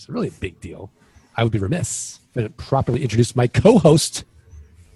[0.00, 0.90] it's really a big deal.
[1.36, 4.24] I would be remiss if I didn't properly introduce my co-host,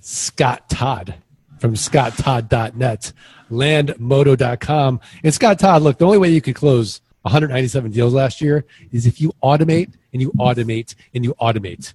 [0.00, 1.16] Scott Todd
[1.58, 3.12] from scotttodd.net,
[3.50, 5.00] landmodo.com.
[5.22, 9.06] And Scott Todd, look, the only way you could close 197 deals last year is
[9.06, 11.92] if you automate and you automate and you automate.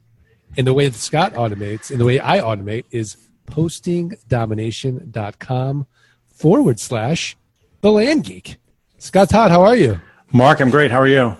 [0.57, 3.17] And the way that Scott automates and the way I automate is
[3.47, 5.87] postingdomination.com
[6.27, 7.37] forward slash
[7.81, 8.55] the land geek.
[8.97, 9.99] Scott Todd, how are you?
[10.31, 10.91] Mark, I'm great.
[10.91, 11.35] How are you?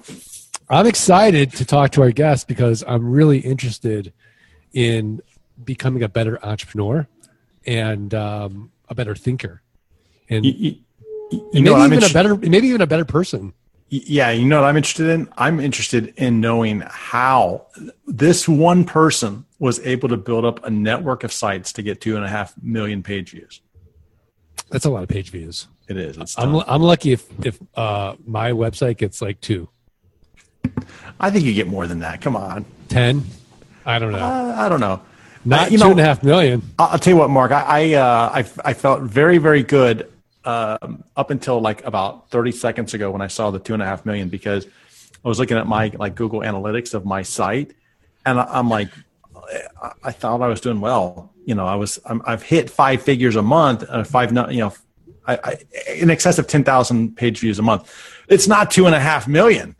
[0.69, 4.13] I'm excited to talk to our guest because I'm really interested
[4.73, 5.21] in
[5.63, 7.07] becoming a better entrepreneur
[7.65, 9.61] and um, a better thinker,
[10.29, 10.75] and, You, you-
[11.31, 13.53] you and know maybe even a better, maybe even a better person.
[13.89, 15.27] Yeah, you know what I'm interested in?
[15.37, 17.67] I'm interested in knowing how
[18.07, 22.15] this one person was able to build up a network of sites to get two
[22.15, 23.61] and a half million page views.
[24.71, 25.67] That's a lot of page views.
[25.87, 26.17] It is.
[26.37, 26.55] I'm.
[26.67, 29.69] I'm lucky if if uh, my website gets like two,
[31.19, 32.21] I think you get more than that.
[32.21, 32.65] Come on.
[32.87, 33.23] ten.
[33.85, 34.19] I don't know.
[34.19, 35.01] Uh, I don't know.
[35.45, 36.61] Not Uh, you two know, and a half million.
[36.77, 37.51] I'll, tell you what, Mark.
[37.51, 40.11] I I, uh, I I felt very very good
[40.45, 43.85] um, up until like about 30 seconds ago when I saw the two and a
[43.85, 44.65] half million because
[45.23, 47.73] I was looking at my like Google Analytics of my site,
[48.25, 48.89] and I, I'm like,
[49.81, 51.31] I, I thought I was doing well.
[51.45, 54.73] You know, I was I'm, I've hit five figures a month, uh, five you know,
[55.27, 55.57] I, I,
[55.93, 57.91] in excess of 10,000 page views a month.
[58.27, 59.75] It's not two and a half million.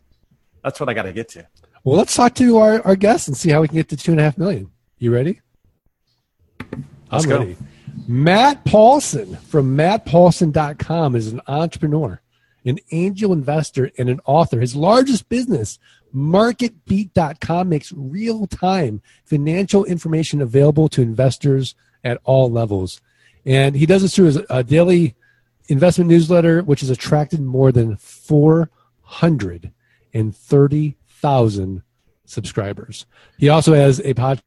[0.62, 1.46] That's what I got to get to.
[1.84, 4.12] Well, let's talk to our, our guest and see how we can get to two
[4.12, 4.70] and a half million.
[4.98, 5.40] You ready?
[7.10, 7.38] Let's I'm go.
[7.38, 7.56] ready.
[8.06, 12.20] Matt Paulson from mattpaulson.com is an entrepreneur,
[12.64, 14.60] an angel investor, and an author.
[14.60, 15.78] His largest business,
[16.14, 21.74] MarketBeat.com, makes real time financial information available to investors
[22.04, 23.00] at all levels.
[23.46, 25.14] And he does this through his uh, daily
[25.68, 27.96] investment newsletter, which has attracted more than
[30.12, 31.82] 430,000
[32.24, 33.06] subscribers.
[33.38, 34.42] He also has a podcast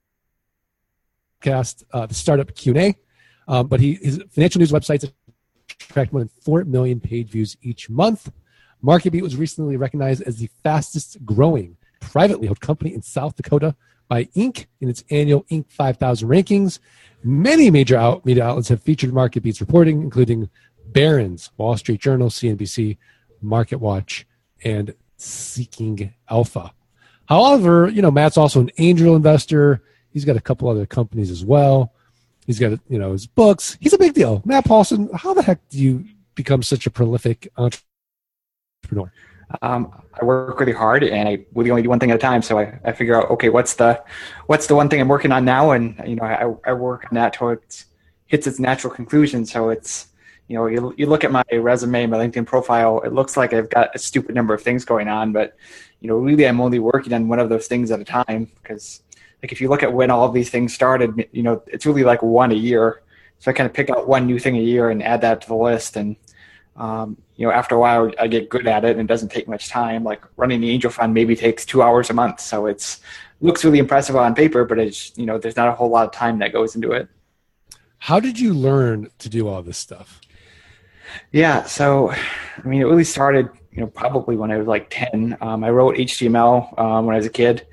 [1.91, 2.95] uh, the Startup Q and A.
[3.47, 5.11] Um, but he his financial news websites
[5.81, 8.31] attract more than four million page views each month.
[8.83, 13.75] MarketBeat was recently recognized as the fastest growing privately held company in South Dakota
[14.09, 14.65] by Inc.
[14.81, 15.71] in its annual Inc.
[15.71, 16.79] 5000 rankings.
[17.23, 20.49] Many major out, media outlets have featured MarketBeat's reporting, including
[20.85, 22.97] Barron's, Wall Street Journal, CNBC,
[23.43, 24.25] MarketWatch,
[24.63, 26.71] and Seeking Alpha.
[27.27, 29.81] However, you know, Matt's also an angel investor.
[30.11, 31.93] He's got a couple other companies as well.
[32.45, 33.77] He's got, you know, his books.
[33.79, 34.41] He's a big deal.
[34.45, 39.11] Matt Paulson, how the heck do you become such a prolific entrepreneur?
[39.61, 42.41] um, I work really hard and I really only do one thing at a time.
[42.41, 44.03] So I, I figure out, okay, what's the,
[44.47, 45.71] what's the one thing I'm working on now?
[45.71, 47.85] And, you know, I, I work on that till it
[48.25, 49.45] hits its natural conclusion.
[49.45, 50.07] So it's,
[50.47, 53.69] you know, you, you look at my resume, my LinkedIn profile, it looks like I've
[53.69, 55.55] got a stupid number of things going on, but,
[55.99, 59.01] you know, really I'm only working on one of those things at a time because
[59.41, 62.21] like if you look at when all these things started, you know, it's really like
[62.21, 63.01] one a year.
[63.39, 65.47] So I kind of pick out one new thing a year and add that to
[65.47, 65.97] the list.
[65.97, 66.15] And,
[66.75, 69.47] um, you know, after a while, I get good at it, and it doesn't take
[69.47, 70.03] much time.
[70.03, 73.01] Like running the angel fund maybe takes two hours a month, so it's
[73.41, 76.13] looks really impressive on paper, but it's you know, there's not a whole lot of
[76.13, 77.09] time that goes into it.
[77.97, 80.21] How did you learn to do all this stuff?
[81.31, 85.37] Yeah, so I mean, it really started, you know, probably when I was like ten.
[85.41, 87.65] Um, I wrote HTML um, when I was a kid.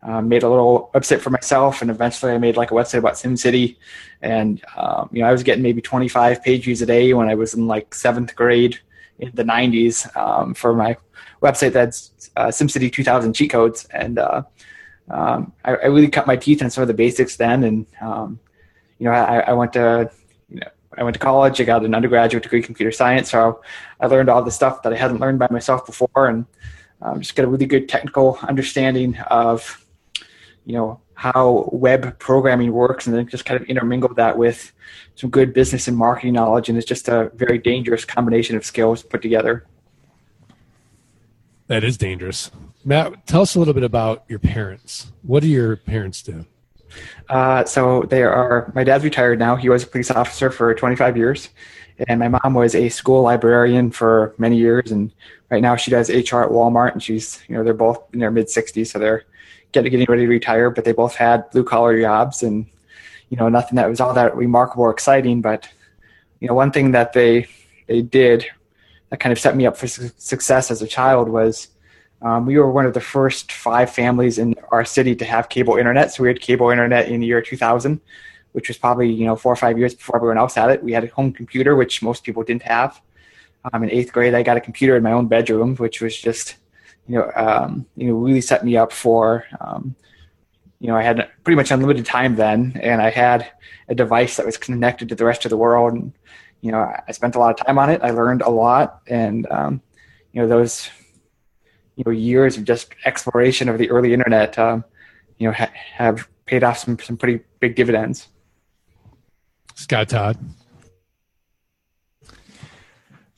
[0.00, 3.14] Um, made a little website for myself, and eventually I made like a website about
[3.14, 3.76] SimCity.
[4.22, 7.34] And um, you know, I was getting maybe 25 page views a day when I
[7.34, 8.78] was in like seventh grade
[9.18, 10.96] in the 90s um, for my
[11.42, 13.86] website that's uh, SimCity 2000 cheat codes.
[13.92, 14.42] And uh,
[15.10, 17.64] um, I, I really cut my teeth on some of the basics then.
[17.64, 17.86] And
[18.98, 20.10] you know, I, I went to
[20.98, 21.60] I went to college.
[21.60, 23.62] I got an undergraduate degree in computer science, so
[24.00, 26.44] I learned all the stuff that I hadn't learned by myself before, and
[27.00, 29.86] um, just got a really good technical understanding of
[30.66, 34.72] you know how web programming works, and then just kind of intermingled that with
[35.14, 39.02] some good business and marketing knowledge, and it's just a very dangerous combination of skills
[39.02, 39.66] put together.
[41.68, 42.50] That is dangerous.
[42.84, 45.12] Matt, tell us a little bit about your parents.
[45.22, 46.46] What do your parents do?
[47.28, 48.72] Uh, so they are.
[48.74, 49.56] My dad's retired now.
[49.56, 51.50] He was a police officer for 25 years,
[52.08, 55.12] And my mom was a school librarian for many years, and
[55.50, 56.92] right now she does HR at Walmart.
[56.92, 59.24] And she's, you know, they're both in their mid 60s, so they're
[59.72, 60.70] getting getting ready to retire.
[60.70, 62.66] But they both had blue collar jobs, and
[63.30, 65.42] you know, nothing that was all that remarkable or exciting.
[65.42, 65.68] But
[66.40, 67.46] you know, one thing that they
[67.88, 68.46] they did
[69.10, 71.68] that kind of set me up for su- success as a child was
[72.22, 75.76] um, we were one of the first five families in our city to have cable
[75.76, 76.12] internet.
[76.12, 78.00] So we had cable internet in the year 2000,
[78.52, 80.82] which was probably you know four or five years before everyone else had it.
[80.82, 83.00] We had a home computer, which most people didn't have.
[83.72, 86.56] Um, in eighth grade, I got a computer in my own bedroom, which was just
[87.06, 89.94] you know um, you know really set me up for um,
[90.80, 93.48] you know I had pretty much unlimited time then, and I had
[93.88, 95.94] a device that was connected to the rest of the world.
[95.94, 96.12] And,
[96.60, 98.02] you know, I spent a lot of time on it.
[98.02, 99.80] I learned a lot, and um,
[100.32, 100.90] you know those
[101.98, 104.84] you know years of just exploration of the early internet, um,
[105.38, 108.28] you know, ha- have paid off some some pretty big dividends.
[109.74, 110.38] Scott Todd.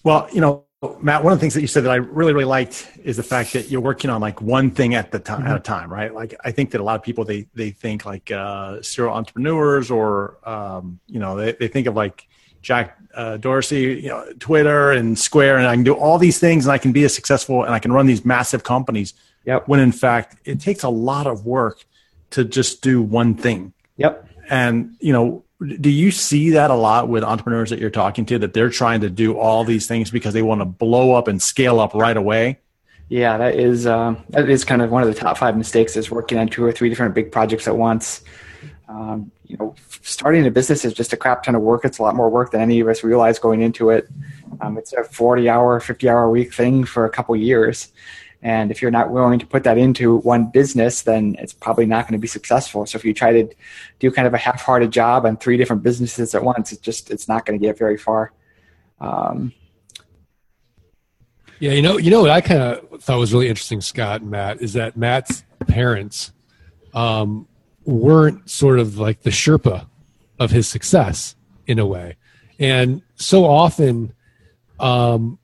[0.04, 0.64] Well, you know,
[1.00, 3.22] Matt, one of the things that you said that I really, really liked is the
[3.22, 5.48] fact that you're working on like one thing at the time mm-hmm.
[5.48, 6.14] at a time, right?
[6.14, 9.90] Like I think that a lot of people they they think like uh, serial entrepreneurs
[9.90, 12.28] or um, you know they, they think of like
[12.62, 16.66] Jack uh, Dorsey, you know, Twitter and Square, and I can do all these things,
[16.66, 19.14] and I can be as successful, and I can run these massive companies.
[19.46, 19.68] Yep.
[19.68, 21.84] When in fact, it takes a lot of work
[22.30, 23.72] to just do one thing.
[23.96, 24.28] Yep.
[24.48, 25.44] And you know,
[25.80, 29.00] do you see that a lot with entrepreneurs that you're talking to that they're trying
[29.02, 32.16] to do all these things because they want to blow up and scale up right
[32.16, 32.58] away?
[33.08, 36.10] Yeah, that is um, that is kind of one of the top five mistakes is
[36.10, 38.22] working on two or three different big projects at once.
[38.90, 41.84] Um, you know, starting a business is just a crap ton of work.
[41.84, 44.08] It's a lot more work than any of us realize going into it.
[44.60, 47.92] Um, it's a 40 hour, 50 hour week thing for a couple years.
[48.42, 52.06] And if you're not willing to put that into one business, then it's probably not
[52.08, 52.84] going to be successful.
[52.84, 53.48] So if you try to
[54.00, 57.28] do kind of a half-hearted job on three different businesses at once, it's just it's
[57.28, 58.32] not going to get very far.
[58.98, 59.52] Um,
[61.60, 64.30] yeah, you know, you know what I kind of thought was really interesting, Scott and
[64.30, 66.32] Matt, is that Matt's parents
[66.94, 67.46] um,
[67.90, 69.86] weren't sort of like the Sherpa
[70.38, 71.34] of his success
[71.66, 72.16] in a way.
[72.58, 74.14] And so often,
[74.78, 75.38] um,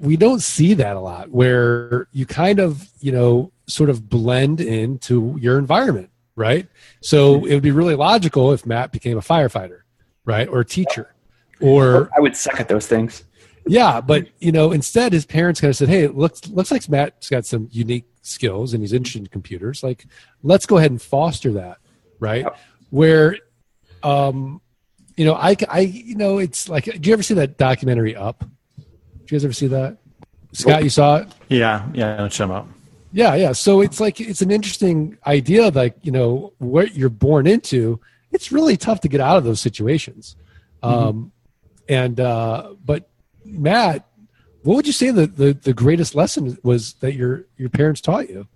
[0.00, 4.60] we don't see that a lot where you kind of, you know, sort of blend
[4.60, 6.68] into your environment, right?
[7.00, 9.80] So it would be really logical if Matt became a firefighter,
[10.24, 10.48] right?
[10.48, 11.14] Or a teacher.
[11.60, 13.24] Or I would suck at those things.
[13.66, 17.30] Yeah, but you know, instead his parents kind of said, "Hey, looks looks like Matt's
[17.30, 19.82] got some unique skills and he's interested in computers.
[19.82, 20.06] Like,
[20.42, 21.78] let's go ahead and foster that,
[22.24, 22.44] right?
[22.44, 22.58] Yep.
[22.90, 23.36] Where,
[24.02, 24.60] um,
[25.16, 28.40] you know, I, I, you know, it's like, do you ever see that documentary Up?
[28.78, 29.98] Did you guys ever see that?
[30.52, 31.28] Scott, you saw it?
[31.48, 32.68] Yeah, yeah, no, shut up.
[33.12, 33.52] Yeah, yeah.
[33.52, 38.00] So it's like it's an interesting idea, like you know what you're born into.
[38.32, 40.36] It's really tough to get out of those situations.
[40.82, 41.08] Mm-hmm.
[41.08, 41.32] Um,
[41.88, 43.08] and uh, but
[43.44, 44.06] Matt,
[44.62, 48.28] what would you say the, the the greatest lesson was that your your parents taught
[48.28, 48.46] you?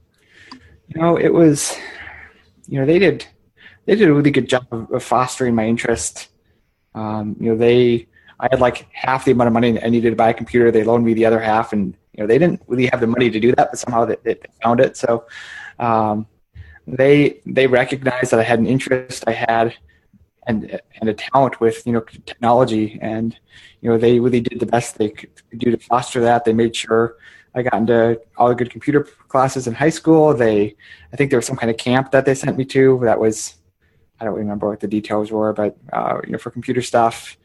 [0.88, 1.76] You know, it was,
[2.66, 3.26] you know, they did
[3.88, 6.29] they did a really good job of, of fostering my interest.
[6.94, 8.06] Um, you know, they
[8.38, 10.70] I had like half the amount of money I needed to buy a computer.
[10.70, 13.31] They loaned me the other half, and you know they didn't really have the money
[13.31, 14.99] to do that, but somehow they, they found it.
[14.99, 15.26] So
[15.79, 16.26] um,
[16.87, 19.25] they they recognized that I had an interest.
[19.26, 19.75] I had
[20.46, 23.35] and and a talent with you know technology, and
[23.81, 26.44] you know they really did the best they could do to foster that.
[26.44, 27.17] They made sure
[27.55, 30.35] I got into all the good computer classes in high school.
[30.35, 30.76] They
[31.11, 33.54] I think there was some kind of camp that they sent me to that was
[34.20, 37.37] I don't remember what the details were, but uh, you know for computer stuff.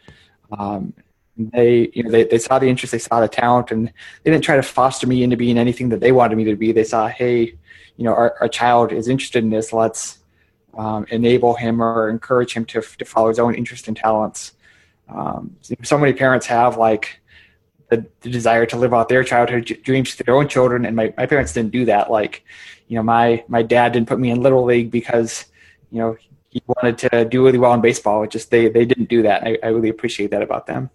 [0.57, 0.93] Um,
[1.35, 3.87] they, you know, they, they saw the interest, they saw the talent, and
[4.23, 6.71] they didn't try to foster me into being anything that they wanted me to be.
[6.71, 7.55] They saw, hey,
[7.97, 9.73] you know, our, our child is interested in this.
[9.73, 10.19] Let's
[10.77, 14.53] um, enable him or encourage him to, to follow his own interest and talents.
[15.09, 17.19] Um, so many parents have like
[17.89, 21.13] the, the, desire to live out their childhood dreams to their own children, and my,
[21.17, 22.09] my parents didn't do that.
[22.09, 22.43] Like,
[22.87, 25.45] you know, my my dad didn't put me in little league because,
[25.91, 26.17] you know,
[26.53, 28.23] he wanted to do really well in baseball.
[28.23, 29.43] It just they they didn't do that.
[29.43, 30.91] I, I really appreciate that about them.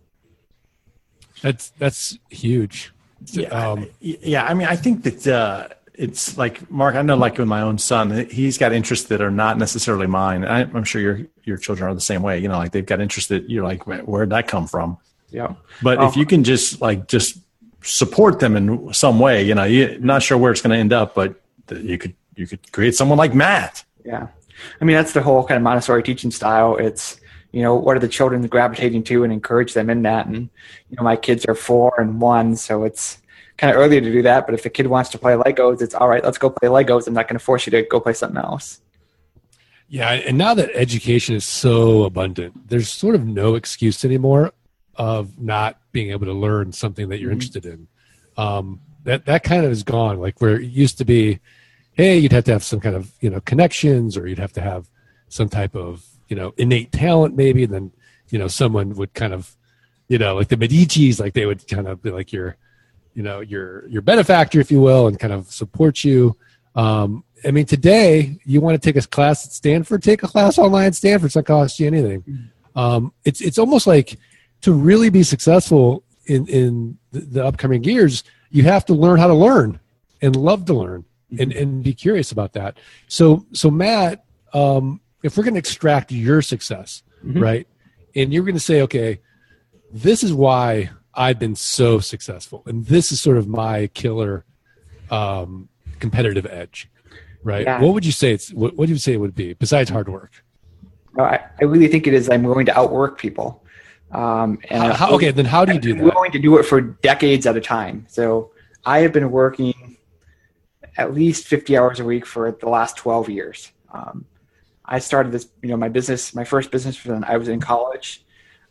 [1.43, 2.93] That's that's huge.
[3.27, 4.45] Yeah, um, yeah.
[4.45, 6.95] I mean, I think that uh, it's like Mark.
[6.95, 10.45] I know, like with my own son, he's got interests that are not necessarily mine.
[10.45, 12.38] I, am sure your your children are the same way.
[12.38, 14.99] You know, like they've got interests that you're like, where'd that come from?
[15.31, 15.55] Yeah.
[15.83, 17.38] But um, if you can just like just
[17.83, 20.93] support them in some way, you know, you're not sure where it's going to end
[20.93, 21.35] up, but
[21.71, 23.85] you could you could create someone like Matt.
[24.05, 24.29] Yeah.
[24.81, 26.77] I mean, that's the whole kind of Montessori teaching style.
[26.77, 27.21] It's,
[27.53, 30.27] you know, what are the children gravitating to and encourage them in that.
[30.27, 30.50] And,
[30.91, 33.19] you know, my kids are four and one, so it's
[33.57, 34.47] kind of early to do that.
[34.47, 37.07] But if the kid wants to play Legos, it's all right, let's go play Legos.
[37.07, 38.81] I'm not going to force you to go play something else.
[39.88, 40.11] Yeah.
[40.11, 44.53] And now that education is so abundant, there's sort of no excuse anymore
[44.95, 47.35] of not being able to learn something that you're mm-hmm.
[47.35, 47.88] interested in.
[48.37, 50.19] Um, that that kind of is gone.
[50.19, 51.41] Like where it used to be,
[51.99, 54.62] hey, you'd have to have some kind of you know connections, or you'd have to
[54.62, 54.88] have
[55.28, 57.64] some type of you know innate talent, maybe.
[57.64, 57.93] And then
[58.31, 59.55] you know someone would kind of
[60.07, 62.57] you know like the Medici's, like they would kind of be like your
[63.14, 66.37] you know your your benefactor, if you will, and kind of support you.
[66.75, 70.57] Um, I mean, today you want to take a class at Stanford, take a class
[70.59, 71.26] online at Stanford.
[71.26, 72.23] It's not cost you anything.
[72.23, 72.78] Mm-hmm.
[72.78, 74.19] Um, it's it's almost like
[74.61, 79.26] to really be successful in in the, the, upcoming years, you have to learn how
[79.26, 79.81] to learn
[80.21, 81.05] and love to learn
[81.38, 82.78] and and be curious about that.
[83.06, 87.42] So so Matt, um, if we're going to extract your success, mm-hmm.
[87.42, 87.68] right,
[88.14, 89.20] and you're going to say, okay,
[89.92, 94.44] this is why I've been so successful, and this is sort of my killer
[95.11, 95.68] um,
[95.99, 96.88] competitive edge
[97.42, 97.64] right?
[97.64, 97.80] Yeah.
[97.80, 100.08] What would you say it's what, what do you say it would be besides hard
[100.08, 100.44] work?
[101.18, 103.64] I, I really think it is I'm willing to outwork people.
[104.12, 106.00] Um, and how, okay, then how do you do that?
[106.00, 108.06] I'm willing to do it for decades at a time.
[108.08, 108.52] So
[108.85, 109.88] I have been working
[110.99, 113.71] at least 50 hours a week for the last 12 years.
[113.93, 114.26] Um,
[114.85, 118.25] I started this, you know, my business, my first business when I was in college.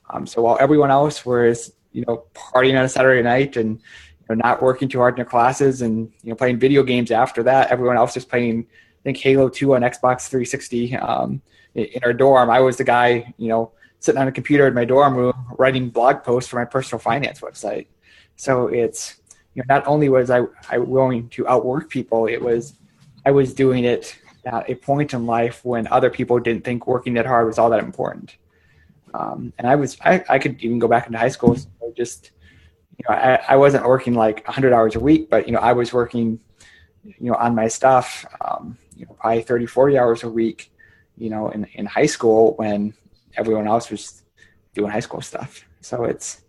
[0.10, 4.26] Um, so while everyone else was, you know, partying on a Saturday night and you
[4.30, 7.44] know, not working too hard in their classes and you know playing video games after
[7.44, 7.72] that.
[7.72, 10.98] Everyone else is playing, I think Halo Two on Xbox 360.
[10.98, 11.42] Um,
[11.76, 14.86] in our dorm, I was the guy, you know, sitting on a computer in my
[14.86, 17.88] dorm room writing blog posts for my personal finance website.
[18.36, 19.22] So it's
[19.58, 22.74] you know not only was I I willing to outwork people, it was
[23.26, 27.16] I was doing it at a point in life when other people didn't think working
[27.16, 28.38] that hard was all that important.
[29.16, 32.30] Um, and I was I, I could even go back into high school, so just
[33.00, 35.74] you know, I, I wasn't working like 100 hours a week, but you know, I
[35.74, 36.40] was working,
[37.04, 40.72] you know, on my stuff, um, you know, probably 30, 40 hours a week,
[41.16, 42.94] you know, in, in high school when
[43.36, 44.24] everyone else was
[44.74, 45.64] doing high school stuff.
[45.82, 46.42] So it's,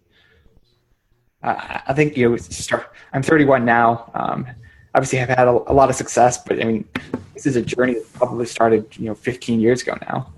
[1.43, 4.11] uh, I think you know, start, I'm 31 now.
[4.15, 4.47] Um,
[4.95, 6.89] obviously, I've had a, a lot of success, but I mean,
[7.35, 10.33] this is a journey that probably started, you know, 15 years ago now.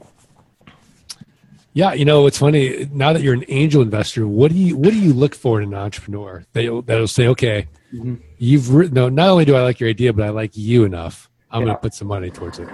[1.73, 2.89] Yeah, you know it's funny.
[2.93, 5.69] Now that you're an angel investor, what do you what do you look for in
[5.69, 8.17] an entrepreneur that that'll say, okay, mm-hmm.
[8.39, 8.95] you've written.
[8.95, 11.31] No, not only do I like your idea, but I like you enough.
[11.51, 11.67] I'm yeah.
[11.67, 12.69] going to put some money towards it.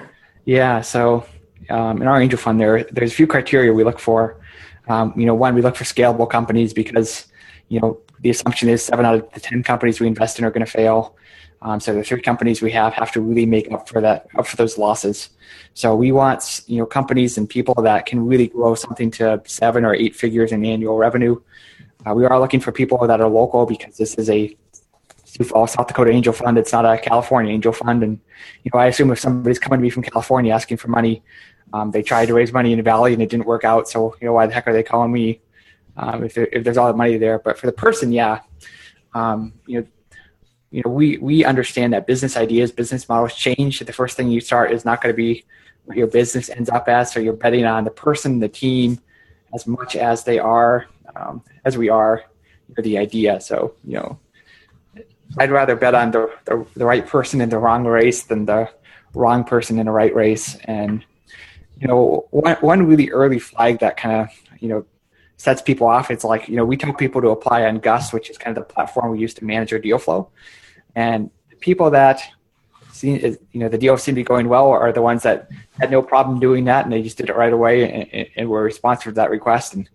[0.47, 0.81] Yeah.
[0.81, 1.27] So
[1.69, 4.41] um, in our angel fund, there there's a few criteria we look for.
[4.89, 7.27] Um, you know, one we look for scalable companies because
[7.69, 10.51] you know the assumption is seven out of the ten companies we invest in are
[10.51, 11.17] going to fail.
[11.63, 14.47] Um, so the three companies we have have to really make up for that, up
[14.47, 15.31] for those losses.
[15.75, 19.85] So we want you know companies and people that can really grow something to seven
[19.85, 21.41] or eight figures in annual revenue.
[22.07, 24.57] Uh, we are looking for people that are local because this is a
[25.25, 26.57] Sioux Falls, South Dakota angel fund.
[26.57, 28.21] It's not a California angel fund, and
[28.63, 31.23] you know I assume if somebody's coming to me from California asking for money,
[31.73, 33.89] um, they tried to raise money in the valley and it didn't work out.
[33.89, 35.41] So you know why the heck are they calling me
[35.97, 37.39] um, if, if there's all the money there?
[37.39, 38.41] But for the person, yeah,
[39.15, 39.87] um, you know
[40.71, 43.79] you know, we we understand that business ideas, business models change.
[43.79, 45.45] The first thing you start is not going to be
[45.85, 47.13] what your business ends up as.
[47.13, 48.99] So you're betting on the person, the team,
[49.55, 52.25] as much as they are, um, as we are,
[52.77, 53.41] the idea.
[53.41, 54.19] So you know,
[55.39, 58.69] I'd rather bet on the, the, the right person in the wrong race than the
[59.15, 60.57] wrong person in the right race.
[60.65, 61.05] And
[61.81, 64.85] you know, one one really early flag that kind of you know
[65.37, 66.11] sets people off.
[66.11, 68.67] It's like you know we tell people to apply on Gust, which is kind of
[68.67, 70.31] the platform we use to manage our deal flow.
[70.95, 72.23] And people that
[72.97, 75.91] see, you know, the deal seemed to be going well are the ones that had
[75.91, 79.13] no problem doing that and they just did it right away and, and were responsive
[79.13, 79.75] to that request.
[79.75, 79.89] And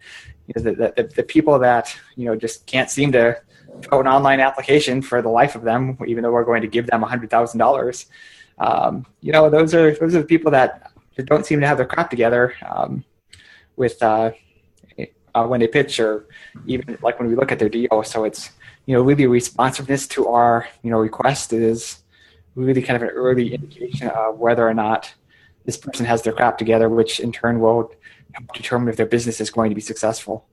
[0.48, 3.42] you know, the, the, the people that, you know, just can't seem to
[3.90, 6.88] fill an online application for the life of them, even though we're going to give
[6.88, 8.06] them $100,000.
[8.60, 10.92] Um, you know, those are, those are the people that
[11.26, 13.04] don't seem to have their crap together um,
[13.76, 14.32] with, uh,
[15.36, 16.28] uh, when they pitch or
[16.66, 18.04] even like when we look at their deal.
[18.04, 18.52] So it's,
[18.86, 22.04] you know, really responsiveness to our, you know, request is
[22.56, 25.14] really kind of an early indication of whether or not
[25.66, 27.94] this person has their crap together, which in turn will
[28.34, 30.46] help determine if their business is going to be successful.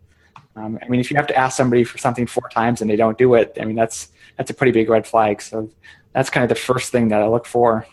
[0.57, 2.97] Um, I mean, if you have to ask somebody for something four times and they
[2.97, 5.41] don't do it, I mean, that's that's a pretty big red flag.
[5.41, 5.71] So
[6.13, 7.87] that's kind of the first thing that I look for.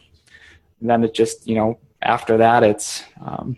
[0.79, 3.57] And then it just, you know, after that, it's, um,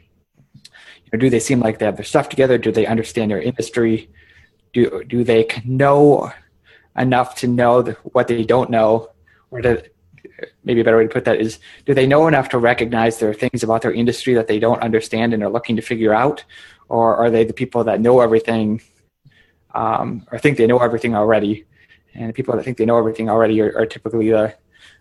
[1.14, 2.58] know, do they seem like they have their stuff together?
[2.58, 4.10] Do they understand their industry?
[4.74, 6.32] Do do they know
[6.98, 9.10] enough to know the, what they don't know,
[9.52, 9.84] or to
[10.64, 13.30] maybe a better way to put that is do they know enough to recognize there
[13.30, 16.44] are things about their industry that they don't understand and are looking to figure out
[16.90, 18.82] or are they the people that know everything
[19.74, 21.66] um, or think they know everything already
[22.14, 24.54] and the people that think they know everything already are, are typically the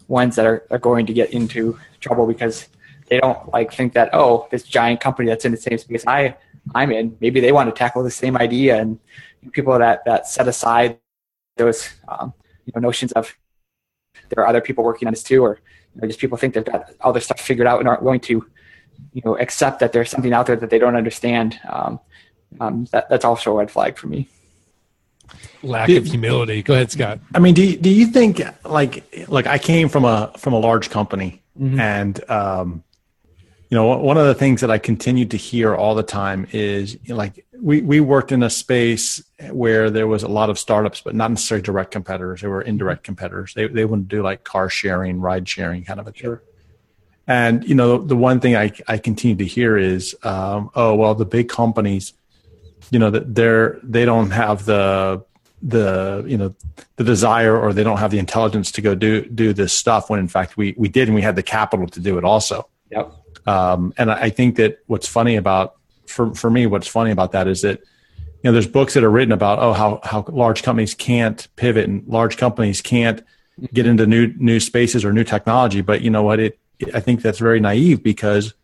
[0.09, 2.69] ones that are, are going to get into trouble because
[3.09, 6.35] they don't like think that oh this giant company that's in the same space i
[6.75, 7.17] I'm in.
[7.21, 8.99] Maybe they want to tackle the same idea, and
[9.53, 10.99] people that that set aside
[11.57, 12.35] those um,
[12.65, 13.35] you know notions of
[14.29, 15.61] there are other people working on this too, or
[15.95, 18.21] you know, just people think they've got all their stuff figured out and aren't willing
[18.21, 18.45] to
[19.13, 21.59] you know accept that there's something out there that they don't understand.
[21.69, 22.01] Um,
[22.61, 24.29] um, that, that's also a red flag for me.
[25.63, 26.63] Lack of humility.
[26.63, 27.19] Go ahead, Scott.
[27.35, 30.59] I mean, do you, do you think like like I came from a from a
[30.59, 31.79] large company mm-hmm.
[31.79, 32.85] and um,
[33.71, 36.95] you know one of the things that I continue to hear all the time is
[36.95, 40.59] you know, like we we worked in a space where there was a lot of
[40.59, 42.41] startups, but not necessarily direct competitors.
[42.43, 43.55] They were indirect competitors.
[43.55, 46.39] They they wouldn't do like car sharing, ride sharing kind of a thing.
[47.27, 51.15] And you know the one thing I I continue to hear is um, oh well
[51.15, 52.13] the big companies
[52.91, 55.25] you know that they're they don't have the
[55.63, 56.55] the you know
[56.97, 60.21] the desire or they don't have the intelligence to go do do this stuff when
[60.21, 63.11] in fact we we did and we had the capital to do it also yep
[63.47, 65.77] um, and i think that what's funny about
[66.07, 69.11] for for me what's funny about that is that you know there's books that are
[69.11, 73.23] written about oh how how large companies can't pivot and large companies can't
[73.73, 76.59] get into new new spaces or new technology but you know what it
[76.95, 78.55] i think that's very naive because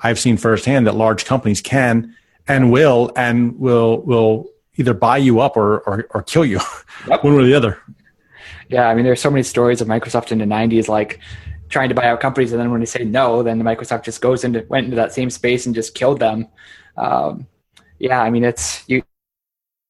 [0.00, 2.14] i've seen firsthand that large companies can
[2.48, 6.60] and will and will will either buy you up or or, or kill you,
[7.06, 7.22] yep.
[7.22, 7.78] one or the other.
[8.70, 11.20] Yeah, I mean, there's so many stories of Microsoft in the '90s, like
[11.68, 14.44] trying to buy out companies, and then when they say no, then Microsoft just goes
[14.44, 16.46] into went into that same space and just killed them.
[16.96, 17.46] Um,
[17.98, 19.02] yeah, I mean, it's you.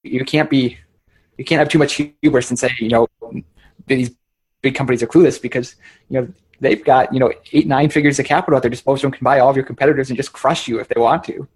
[0.05, 0.79] You can't be,
[1.37, 3.09] you can't have too much hubris and say, you know,
[3.87, 4.11] these
[4.63, 5.77] big companies are clueless because
[6.09, 6.29] you know
[6.61, 9.39] they've got you know eight nine figures of capital at their disposal and can buy
[9.41, 11.47] all of your competitors and just crush you if they want to.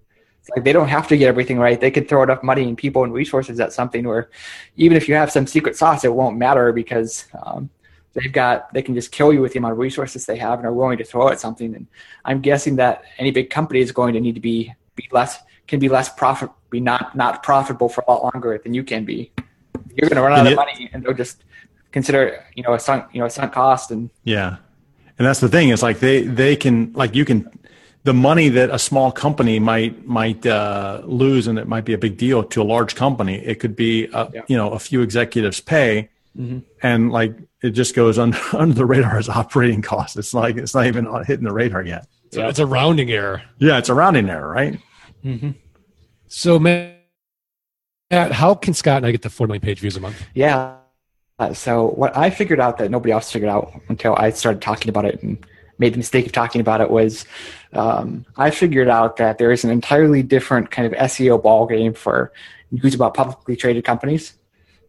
[0.41, 1.81] It's like they don't have to get everything right.
[1.81, 4.29] They could throw enough money and people and resources at something where
[4.77, 7.71] even if you have some secret sauce, it won't matter because um,
[8.15, 10.67] they've got they can just kill you with the amount of resources they have and
[10.67, 11.75] are willing to throw at something.
[11.75, 11.87] And
[12.25, 15.81] I'm guessing that any big company is going to need to be be less can
[15.81, 19.33] be less profit be not not profitable for a lot longer than you can be.
[19.95, 21.45] You're going to run out of money and they'll just
[21.91, 24.57] consider you know a sunk you know a sunk cost and yeah.
[25.19, 25.69] And that's the thing.
[25.69, 27.49] It's like they they can like you can
[28.05, 31.99] the money that a small company might might uh, lose, and it might be a
[31.99, 33.37] big deal to a large company.
[33.37, 34.43] It could be a, yeah.
[34.49, 36.59] you know a few executives pay, mm-hmm.
[36.83, 40.17] and like it just goes under under the radar as operating costs.
[40.17, 42.07] It's like it's not even hitting the radar yet.
[42.33, 42.49] So yeah.
[42.49, 43.43] it's a rounding error.
[43.59, 44.81] Yeah, it's a rounding error, right?
[45.23, 45.51] Mm-hmm.
[46.29, 46.97] So, Matt,
[48.11, 50.17] how can Scott and I get the four million page views a month?
[50.35, 50.77] Yeah.
[51.39, 54.89] Uh, so what I figured out that nobody else figured out until I started talking
[54.89, 55.45] about it and
[55.79, 57.27] made the mistake of talking about it was
[57.73, 61.93] um, I figured out that there is an entirely different kind of SEO ball game
[61.93, 62.33] for
[62.71, 64.35] news about publicly traded companies.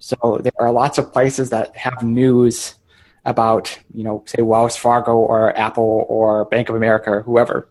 [0.03, 2.75] So there are lots of places that have news
[3.23, 7.69] about, you know, say Wells Fargo or Apple or Bank of America or whoever.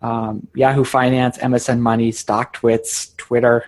[0.00, 3.66] Um, Yahoo Finance, MSN Money, StockTwits, Twitter.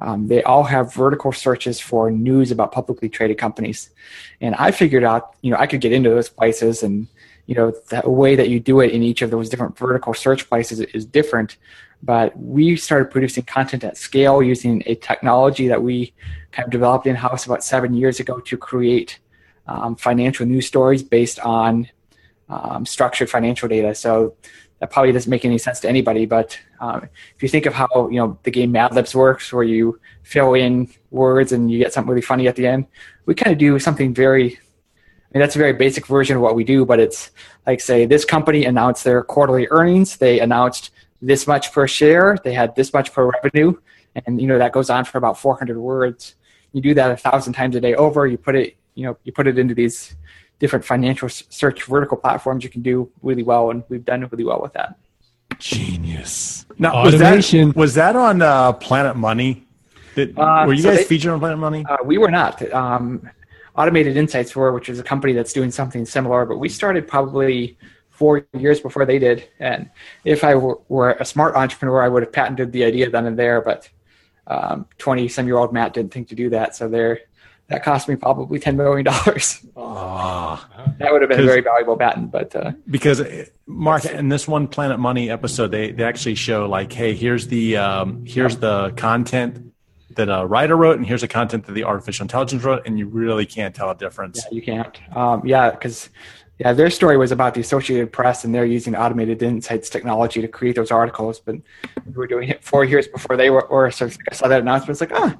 [0.00, 3.90] Um, they all have vertical searches for news about publicly traded companies.
[4.40, 7.08] And I figured out, you know, I could get into those places and
[7.46, 10.48] you know the way that you do it in each of those different vertical search
[10.48, 11.56] places is different
[12.02, 16.12] but we started producing content at scale using a technology that we
[16.52, 19.18] kind of developed in house about seven years ago to create
[19.66, 21.88] um, financial news stories based on
[22.48, 24.34] um, structured financial data so
[24.78, 27.88] that probably doesn't make any sense to anybody but um, if you think of how
[28.10, 31.92] you know the game mad libs works where you fill in words and you get
[31.92, 32.86] something really funny at the end
[33.24, 34.58] we kind of do something very
[35.26, 37.32] I mean, that's a very basic version of what we do, but it's
[37.66, 40.16] like, say, this company announced their quarterly earnings.
[40.16, 42.38] They announced this much per share.
[42.42, 43.74] They had this much per revenue.
[44.26, 46.36] And, you know, that goes on for about 400 words.
[46.72, 48.26] You do that a thousand times a day over.
[48.26, 50.14] You put it, you know, you put it into these
[50.58, 52.64] different financial search vertical platforms.
[52.64, 53.70] You can do really well.
[53.70, 54.96] And we've done really well with that.
[55.58, 56.66] Genius.
[56.78, 57.68] Now, Automation.
[57.68, 59.66] was that, was that on uh, Planet Money?
[60.14, 61.84] Did, uh, were you so guys they, featured on Planet Money?
[61.88, 62.62] Uh, we were not.
[62.72, 63.30] Um,
[63.76, 67.76] Automated Insights were, which is a company that's doing something similar, but we started probably
[68.16, 69.48] four years before they did.
[69.60, 69.90] And
[70.24, 73.38] if I were, were a smart entrepreneur, I would have patented the idea then and
[73.38, 73.60] there.
[73.60, 73.88] But
[74.98, 77.20] twenty um, some year old Matt didn't think to do that, so there
[77.68, 79.64] that cost me probably ten million dollars.
[79.78, 80.66] Oh,
[80.98, 82.30] that would have been a very valuable patent.
[82.30, 86.66] But uh, because uh, Mark, in this one Planet Money episode, they they actually show
[86.66, 89.74] like, hey, here's the um, here's the content
[90.16, 93.06] that a writer wrote, and here's the content that the artificial intelligence wrote, and you
[93.06, 94.44] really can't tell a difference.
[94.44, 95.16] Yeah, you can't.
[95.16, 96.08] Um, yeah, because
[96.58, 100.48] yeah, their story was about the Associated Press, and they're using automated insights technology to
[100.48, 101.38] create those articles.
[101.40, 101.56] But
[102.06, 103.64] we were doing it four years before they were.
[103.66, 104.90] Or so I saw that announcement.
[104.90, 105.36] It's like, ah,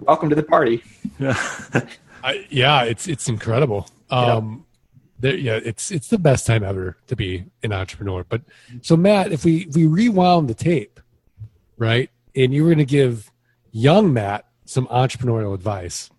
[0.00, 0.82] welcome to the party.
[1.18, 1.36] Yeah,
[2.24, 3.88] I, yeah, it's it's incredible.
[4.10, 4.64] Um,
[5.20, 8.24] there, yeah, it's it's the best time ever to be an entrepreneur.
[8.24, 8.42] But
[8.82, 10.98] so Matt, if we if we rewound the tape,
[11.76, 12.10] right?
[12.36, 13.30] and you were going to give
[13.70, 16.10] young Matt some entrepreneurial advice,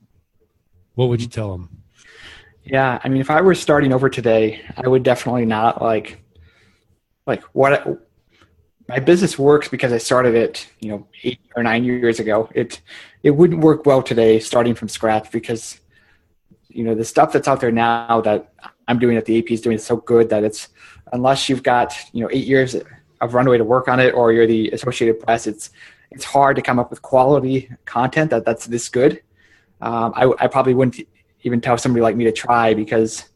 [0.94, 1.84] what would you tell him?
[2.66, 6.20] Yeah, I mean, if I were starting over today, I would definitely not like,
[7.28, 8.02] like what
[8.88, 12.50] my business works because I started it, you know, eight or nine years ago.
[12.56, 12.82] It
[13.22, 15.80] it wouldn't work well today starting from scratch because,
[16.70, 18.52] you know, the stuff that's out there now that
[18.88, 20.70] I'm doing that the AP is doing is so good that it's
[21.14, 22.76] unless you've got you know eight years
[23.22, 25.70] of runway to work on it or you're the Associated Press, it's
[26.10, 29.22] it's hard to come up with quality content that that's this good.
[29.82, 31.08] Um, I, I probably wouldn't
[31.46, 33.30] even tell somebody like me to try because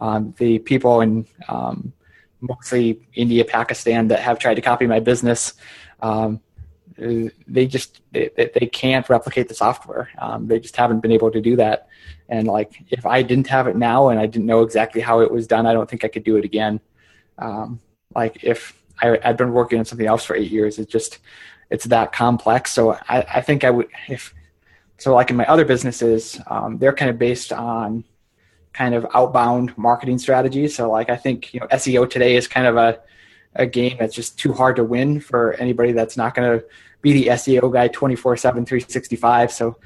[0.00, 1.92] um, the people in um,
[2.40, 5.54] mostly India, Pakistan that have tried to copy my business,
[6.00, 6.40] um,
[6.98, 10.08] they just they, they can't replicate the software.
[10.18, 11.88] Um, they just haven't been able to do that.
[12.28, 15.30] And like if I didn't have it now and I didn't know exactly how it
[15.30, 16.80] was done, I don't think I could do it again.
[17.38, 17.80] Um,
[18.14, 21.18] like if I, had been working on something else for eight years, it just
[21.70, 22.72] it's that complex.
[22.72, 24.32] So I, I think I would if
[24.98, 28.04] so like in my other businesses, um, they're kind of based on
[28.72, 30.76] kind of outbound marketing strategies.
[30.76, 33.00] So like I think you know SEO today is kind of a
[33.54, 36.64] a game that's just too hard to win for anybody that's not going to
[37.00, 39.52] be the SEO guy 24/7 365.
[39.52, 39.76] So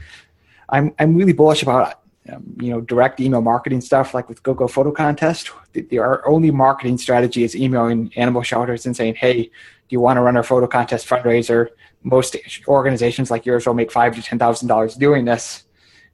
[0.68, 2.00] I'm I'm really bullish about
[2.32, 5.50] um, you know direct email marketing stuff like with GoGo Photo Contest.
[5.72, 9.50] The, the, our only marketing strategy is emailing animal shelters and saying, "Hey, do
[9.88, 11.68] you want to run our photo contest fundraiser?"
[12.02, 12.36] Most
[12.66, 15.64] organizations like yours will make five to ten thousand dollars doing this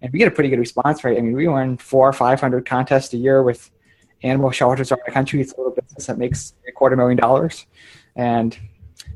[0.02, 1.18] and we get a pretty good response rate.
[1.18, 3.70] I mean, we run four or five hundred contests a year with
[4.22, 5.40] animal shelters around the country.
[5.40, 7.66] It's a little business that makes a quarter million dollars,
[8.14, 8.56] and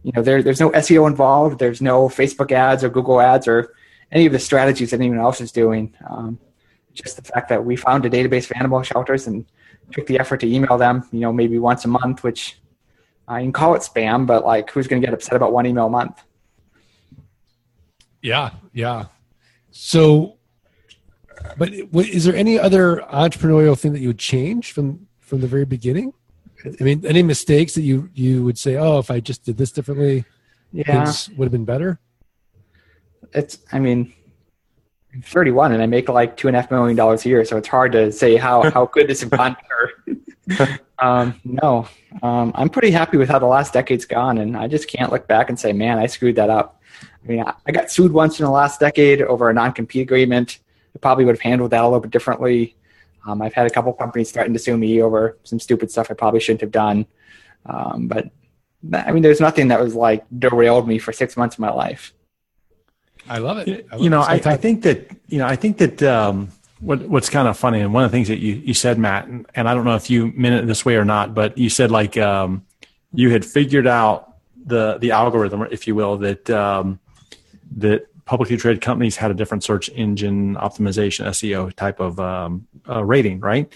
[0.03, 1.59] you know, there, there's no SEO involved.
[1.59, 3.75] There's no Facebook ads or Google ads or
[4.13, 5.95] any of the strategies that anyone else is doing.
[6.09, 6.39] Um,
[6.95, 9.45] just the fact that we found a database of animal shelters and
[9.93, 12.59] took the effort to email them, you know, maybe once a month, which
[13.29, 15.87] I can call it spam, but like, who's going to get upset about one email
[15.87, 16.23] a month?
[18.23, 19.07] Yeah, yeah.
[19.71, 20.37] So
[21.57, 25.65] but is there any other entrepreneurial thing that you would change from from the very
[25.65, 26.13] beginning?
[26.65, 29.73] I mean, any mistakes that you you would say, oh, if I just did this
[29.73, 30.25] differently,
[30.73, 30.85] yeah.
[31.05, 31.99] things would have been better.
[33.33, 34.13] It's, I mean,
[35.15, 37.57] I'm 31 and I make like two and a half million dollars a year, so
[37.57, 39.57] it's hard to say how how good this gone
[40.99, 41.87] um, no,
[42.23, 45.29] um, I'm pretty happy with how the last decade's gone, and I just can't look
[45.29, 46.80] back and say, man, I screwed that up.
[47.25, 50.59] I mean, I got sued once in the last decade over a non-compete agreement.
[50.95, 52.77] I probably would have handled that a little bit differently.
[53.27, 56.15] Um, I've had a couple companies threaten to sue me over some stupid stuff I
[56.15, 57.07] probably shouldn't have done.
[57.67, 58.31] Um, but
[58.93, 62.15] I mean, there's nothing that was like derailed me for six months of my life.
[63.29, 63.87] I love it.
[63.91, 66.49] I love you know, I, I, think that you know, I think that um,
[66.81, 69.27] what what's kind of funny, and one of the things that you you said, Matt,
[69.27, 71.69] and, and I don't know if you meant it this way or not, but you
[71.69, 72.65] said like um,
[73.13, 76.99] you had figured out the the algorithm, if you will, that um,
[77.77, 83.05] that publicly traded companies had a different search engine optimization SEO type of um, uh,
[83.05, 83.73] rating, right?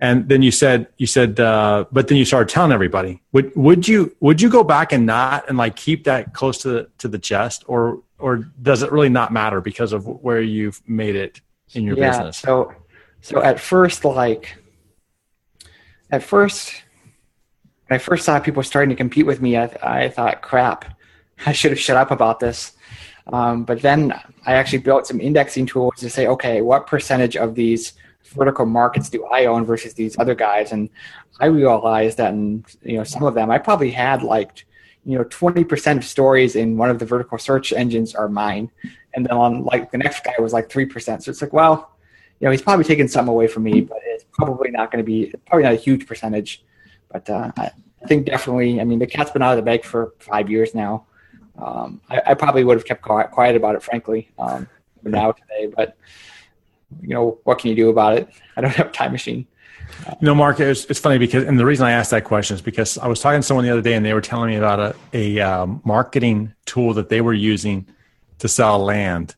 [0.00, 3.22] And then you said you said, uh, but then you started telling everybody.
[3.32, 6.68] Would would you would you go back and not and like keep that close to
[6.68, 10.82] the, to the chest, or or does it really not matter because of where you've
[10.86, 11.40] made it
[11.72, 12.38] in your yeah, business?
[12.38, 12.74] So
[13.22, 14.58] so at first, like
[16.10, 16.74] at first,
[17.86, 20.94] when I first saw people starting to compete with me, I, I thought, crap,
[21.46, 22.72] I should have shut up about this.
[23.32, 24.12] Um, but then
[24.44, 27.94] I actually built some indexing tools to say, okay, what percentage of these
[28.34, 30.72] vertical markets do I own versus these other guys?
[30.72, 30.90] And
[31.40, 34.66] I realized that in you know some of them, I probably had like
[35.06, 38.70] you know 20% of stories in one of the vertical search engines are mine,
[39.14, 41.24] and then on like the next guy was like three percent.
[41.24, 41.96] So it's like, well,
[42.40, 45.06] you know, he's probably taking something away from me, but it's probably not going to
[45.06, 46.62] be probably not a huge percentage.
[47.10, 47.70] But uh, I
[48.06, 51.06] think definitely, I mean, the cat's been out of the bag for five years now
[51.58, 54.68] um, I, I, probably would have kept quiet, quiet about it, frankly, um,
[55.02, 55.72] now today.
[55.74, 55.96] But
[57.00, 58.28] you know, what can you do about it?
[58.56, 59.46] I don't have a time machine.
[60.20, 62.62] You know, Mark, it's, it's funny because, and the reason I asked that question is
[62.62, 64.80] because I was talking to someone the other day, and they were telling me about
[64.80, 67.86] a, a um, marketing tool that they were using
[68.38, 69.36] to sell land.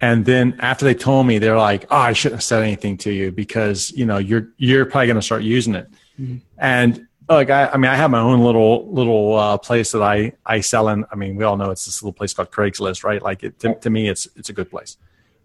[0.00, 3.12] And then after they told me, they're like, "Oh, I shouldn't have said anything to
[3.12, 6.36] you because you know you're you're probably going to start using it." Mm-hmm.
[6.56, 10.32] And like I, I mean, I have my own little little uh, place that I
[10.44, 11.04] I sell in.
[11.10, 13.22] I mean, we all know it's this little place called Craigslist, right?
[13.22, 14.96] Like it, to, to me, it's it's a good place.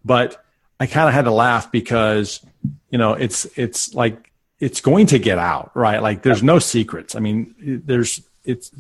[0.04, 0.44] But
[0.80, 2.46] I kind of had to laugh because
[2.90, 6.02] you know it's it's like it's going to get out, right?
[6.02, 7.16] Like there's no secrets.
[7.16, 7.54] I mean,
[7.86, 8.72] there's it's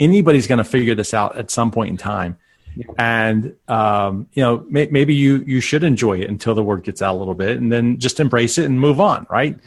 [0.00, 2.38] anybody's going to figure this out at some point in time.
[2.96, 7.02] And um, you know, may, maybe you you should enjoy it until the word gets
[7.02, 9.58] out a little bit, and then just embrace it and move on, right?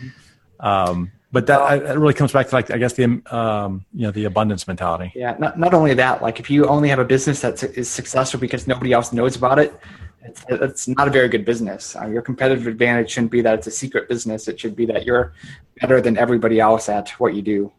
[0.60, 4.12] Um, but that, that really comes back to like I guess the um, you know
[4.12, 5.12] the abundance mentality.
[5.16, 8.40] Yeah, not, not only that, like if you only have a business that is successful
[8.40, 9.80] because nobody else knows about it,
[10.24, 11.96] it's, it's not a very good business.
[11.96, 14.48] Uh, your competitive advantage shouldn't be that it's a secret business.
[14.48, 15.34] It should be that you're
[15.80, 17.72] better than everybody else at what you do.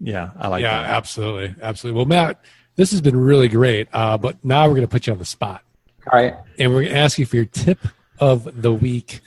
[0.00, 0.68] Yeah, I like that.
[0.68, 0.90] yeah, that.
[0.90, 1.96] absolutely, absolutely.
[1.96, 2.44] Well, Matt,
[2.76, 3.88] this has been really great.
[3.92, 5.62] Uh, but now we're going to put you on the spot,
[6.10, 6.34] All right.
[6.58, 7.78] and we're going to ask you for your tip
[8.18, 9.20] of the week: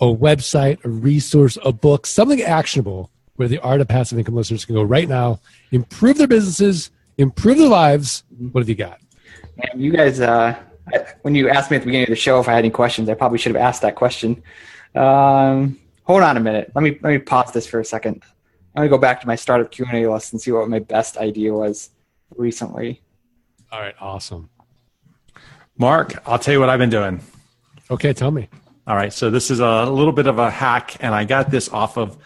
[0.00, 4.64] a website, a resource, a book, something actionable where the art of passive income listeners
[4.64, 5.40] can go right now,
[5.72, 8.24] improve their businesses, improve their lives.
[8.52, 9.00] What have you got?
[9.58, 10.56] And you guys, uh,
[11.22, 13.08] when you asked me at the beginning of the show if I had any questions,
[13.08, 14.42] I probably should have asked that question.
[14.94, 16.72] Um, hold on a minute.
[16.74, 18.22] Let me let me pause this for a second.
[18.74, 20.78] I'm gonna go back to my startup Q and A list and see what my
[20.78, 21.90] best idea was
[22.36, 23.00] recently.
[23.72, 24.50] All right, awesome.
[25.78, 27.20] Mark, I'll tell you what I've been doing.
[27.90, 28.48] Okay, tell me.
[28.90, 31.68] All right, so this is a little bit of a hack, and I got this
[31.68, 32.18] off of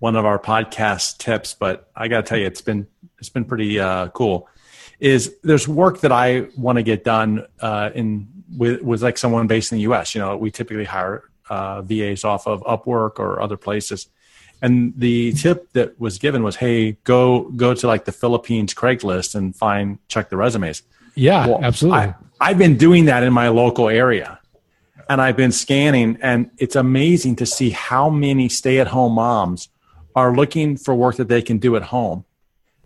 [0.00, 2.88] one of our podcast tips, but I got to tell you, it's been
[3.20, 4.48] it's been pretty uh, cool.
[4.98, 8.26] Is there's work that I want to get done uh, in
[8.58, 10.12] with with like someone based in the U.S.
[10.16, 14.08] You know, we typically hire uh, VAs off of Upwork or other places,
[14.60, 19.36] and the tip that was given was, "Hey, go go to like the Philippines Craigslist
[19.36, 20.82] and find check the resumes."
[21.14, 22.00] Yeah, Well, absolutely.
[22.00, 24.39] I, I've been doing that in my local area.
[25.10, 29.68] And I've been scanning, and it's amazing to see how many stay at home moms
[30.14, 32.24] are looking for work that they can do at home.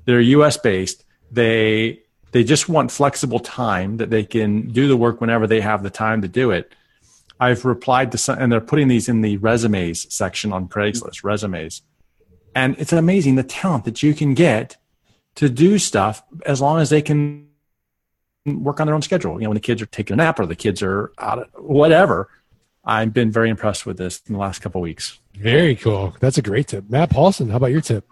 [0.07, 1.05] They're US based.
[1.31, 2.01] They
[2.33, 5.91] they just want flexible time that they can do the work whenever they have the
[5.91, 6.73] time to do it.
[7.39, 11.83] I've replied to some, and they're putting these in the resumes section on Craigslist, resumes.
[12.55, 14.79] And it's amazing the talent that you can get
[15.35, 17.49] to do stuff as long as they can
[18.46, 19.35] work on their own schedule.
[19.35, 21.48] You know, when the kids are taking a nap or the kids are out, of,
[21.57, 22.28] whatever.
[22.85, 25.18] I've been very impressed with this in the last couple of weeks.
[25.35, 26.14] Very cool.
[26.20, 26.85] That's a great tip.
[26.90, 28.07] Matt Paulson, how about your tip?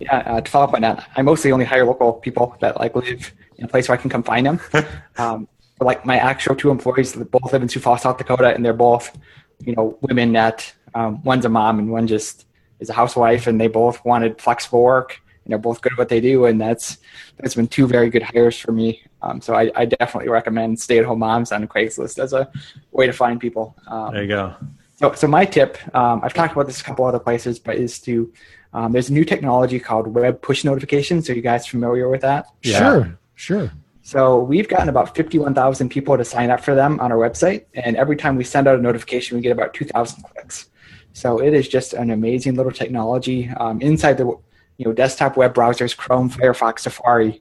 [0.00, 2.96] Yeah, uh, to follow up on that, I mostly only hire local people that like
[2.96, 4.60] live in a place where I can come find them.
[5.16, 5.46] um,
[5.78, 8.64] but, like my actual two employees, they both live in Sioux Falls, South Dakota, and
[8.64, 9.16] they're both,
[9.60, 12.46] you know, women that um, one's a mom and one just
[12.80, 16.08] is a housewife, and they both wanted flexible work, and they're both good at what
[16.08, 16.98] they do, and that's
[17.38, 19.02] that's been two very good hires for me.
[19.22, 22.50] Um, so I, I definitely recommend stay-at-home moms on Craigslist as a
[22.90, 23.76] way to find people.
[23.86, 24.54] Um, There you go.
[24.96, 28.00] so, so my tip, um, I've talked about this a couple other places, but is
[28.00, 28.32] to
[28.72, 31.28] um, there's a new technology called web push notifications.
[31.28, 32.46] Are you guys familiar with that?
[32.62, 32.78] Yeah.
[32.78, 33.72] Sure, sure.
[34.02, 37.96] So we've gotten about 51,000 people to sign up for them on our website, and
[37.96, 40.70] every time we send out a notification, we get about 2,000 clicks.
[41.12, 44.36] So it is just an amazing little technology um, inside the
[44.82, 47.40] you know desktop web browsers, Chrome, Firefox, Safari.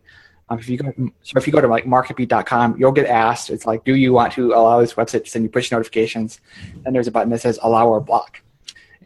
[0.49, 3.65] Um, if you go, so if you go to like marketbeat.com, you'll get asked, it's
[3.65, 6.39] like, do you want to allow this website to send you push notifications?
[6.83, 8.43] Then there's a button that says allow or block.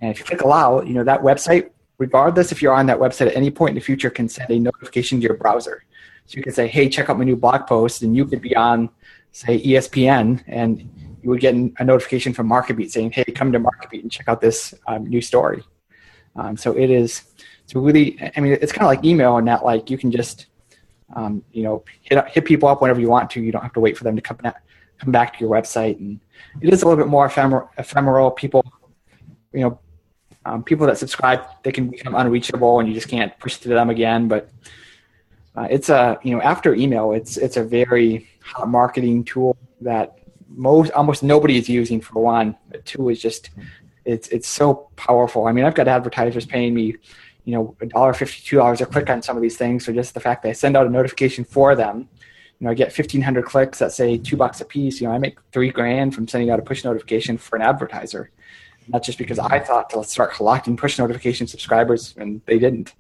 [0.02, 3.28] And if you click allow, you know that website, regardless if you're on that website
[3.28, 5.86] at any point in the future, can send a notification to your browser.
[6.26, 8.54] So you can say, hey, check out my new blog post, and you could be
[8.56, 8.90] on,
[9.32, 10.82] say, ESPN, and
[11.22, 14.42] you would get a notification from MarketBeat saying, hey, come to MarketBeat and check out
[14.42, 15.64] this um, new story.
[16.36, 17.24] Um, so it is,
[17.64, 20.48] it's really, I mean, it's kind of like email in that, like, you can just,
[21.16, 23.42] um, you know, hit, hit people up whenever you want to.
[23.42, 24.64] You don't have to wait for them to come back,
[24.98, 25.98] come back to your website.
[26.00, 26.20] And
[26.62, 27.70] it is a little bit more ephemeral.
[27.78, 28.32] ephemeral.
[28.32, 28.64] People,
[29.54, 29.80] you know,
[30.46, 33.90] um, people that subscribe, they can become unreachable and you just can't push to them
[33.90, 34.28] again.
[34.28, 34.50] But
[35.56, 40.20] uh, it's a, you know, after email, it's, it's a very hot marketing tool that
[40.50, 42.56] most, almost nobody is using for one.
[42.70, 43.50] But two is just,
[44.06, 45.48] it's, it's so powerful.
[45.48, 46.96] I mean, I've got advertisers paying me,
[47.44, 49.86] you know, a dollar fifty, two dollars a click on some of these things.
[49.86, 52.08] So just the fact that I send out a notification for them,
[52.60, 55.02] you know, I get fifteen hundred clicks that say two bucks a piece.
[55.02, 58.32] You know, I make three grand from sending out a push notification for an advertiser.
[58.90, 62.94] That's just because I thought to start collecting push notification subscribers, and they didn't.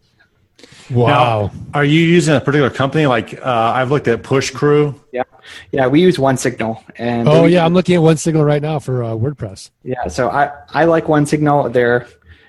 [0.91, 1.08] Wow.
[1.48, 3.06] Now, are you using a particular company?
[3.08, 4.94] Like uh, I've looked at Push Crew.
[5.12, 5.24] Yeah,
[5.72, 8.62] yeah, we use One Signal, and oh they- yeah, I'm looking at one signal right
[8.62, 9.72] now for uh, WordPress.
[9.84, 11.70] Yeah, so I, I like One Signal.
[11.70, 12.08] They're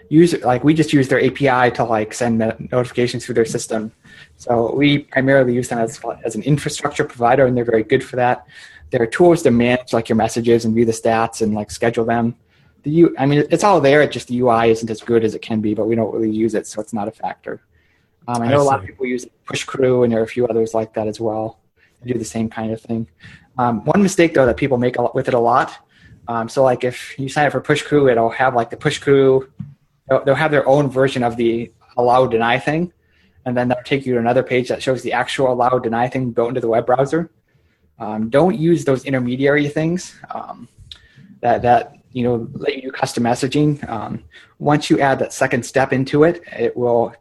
[0.08, 3.90] use like we just use their API to like send no- notifications through their system.
[4.36, 8.16] So we primarily use them as as an infrastructure provider, and they're very good for
[8.16, 8.46] that.
[8.90, 12.04] There are tools to manage like your messages and view the stats and like schedule
[12.04, 12.36] them.
[12.82, 14.02] The U, I mean, it's all there.
[14.02, 16.30] It's just the UI isn't as good as it can be, but we don't really
[16.30, 17.60] use it, so it's not a factor.
[18.28, 20.28] Um, I I know a lot of people use Push Crew, and there are a
[20.28, 21.60] few others like that as well.
[22.02, 23.08] They do the same kind of thing.
[23.58, 25.72] Um, one mistake though that people make a lot, with it a lot.
[26.28, 28.98] Um, so like if you sign up for Push Crew, it'll have like the Push
[28.98, 29.50] Crew.
[30.08, 32.92] They'll, they'll have their own version of the allow deny thing,
[33.44, 36.32] and then they'll take you to another page that shows the actual allow deny thing
[36.32, 37.30] built into the web browser.
[37.98, 40.14] Um, don't use those intermediary things.
[40.30, 40.68] Um,
[41.40, 43.88] that that you know let you do custom messaging.
[43.88, 44.24] Um,
[44.58, 47.14] once you add that second step into it, it will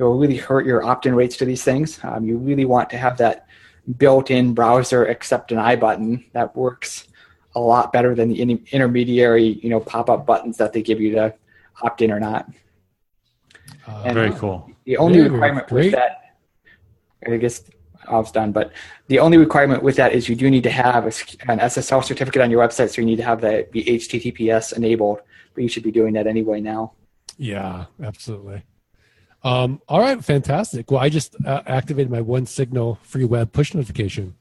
[0.00, 1.98] it, it will really hurt your opt-in rates to these things.
[2.02, 3.46] Um, you really want to have that
[3.98, 7.08] built-in browser accept an I button that works
[7.54, 11.12] a lot better than the in- intermediary you know pop-up buttons that they give you
[11.12, 11.34] to
[11.82, 12.48] opt in or not.
[13.88, 14.70] Uh, And- Very cool.
[14.84, 15.84] The only Very requirement great.
[15.86, 16.36] with that,
[17.26, 17.64] I guess
[18.08, 18.72] I was done, but
[19.08, 22.02] the only requirement with that is you do need to have a, s- an SSL
[22.04, 25.20] certificate on your website, so you need to have the, the HTTPS enabled,
[25.54, 26.92] but you should be doing that anyway now.
[27.38, 28.62] Yeah, absolutely.
[29.42, 30.90] Um, all right, fantastic.
[30.90, 34.34] Well, I just uh, activated my One Signal free web push notification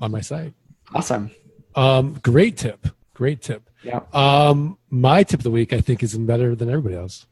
[0.00, 0.52] on my site.
[0.94, 1.30] Awesome.
[1.74, 2.88] Um, great tip.
[3.14, 3.68] Great tip.
[3.82, 4.00] Yeah.
[4.12, 7.26] Um, my tip of the week, I think, is better than everybody else.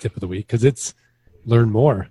[0.00, 0.94] Tip of the week because it's
[1.44, 2.08] learn more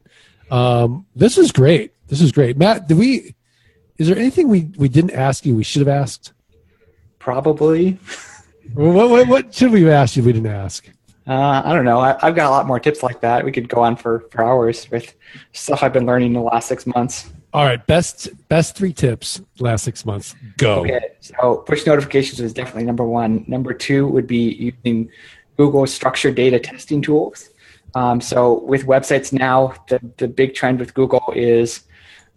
[0.50, 1.94] Um, this is great.
[2.08, 2.58] This is great.
[2.58, 3.36] Matt, did we?
[3.98, 6.33] Is there anything we, we didn't ask you we should have asked?
[7.24, 7.98] Probably.
[8.74, 10.90] What, what, what should we have asked you we didn't ask?
[11.26, 12.00] Uh, I don't know.
[12.00, 13.46] I, I've got a lot more tips like that.
[13.46, 15.16] We could go on for, for hours with
[15.54, 17.32] stuff I've been learning in the last six months.
[17.54, 20.36] All right, best best three tips last six months.
[20.58, 20.82] Go.
[20.82, 23.46] Okay, so push notifications is definitely number one.
[23.48, 25.10] Number two would be using
[25.56, 27.52] Google structured data testing tools.
[27.96, 31.84] Um, so with websites now, the, the big trend with Google is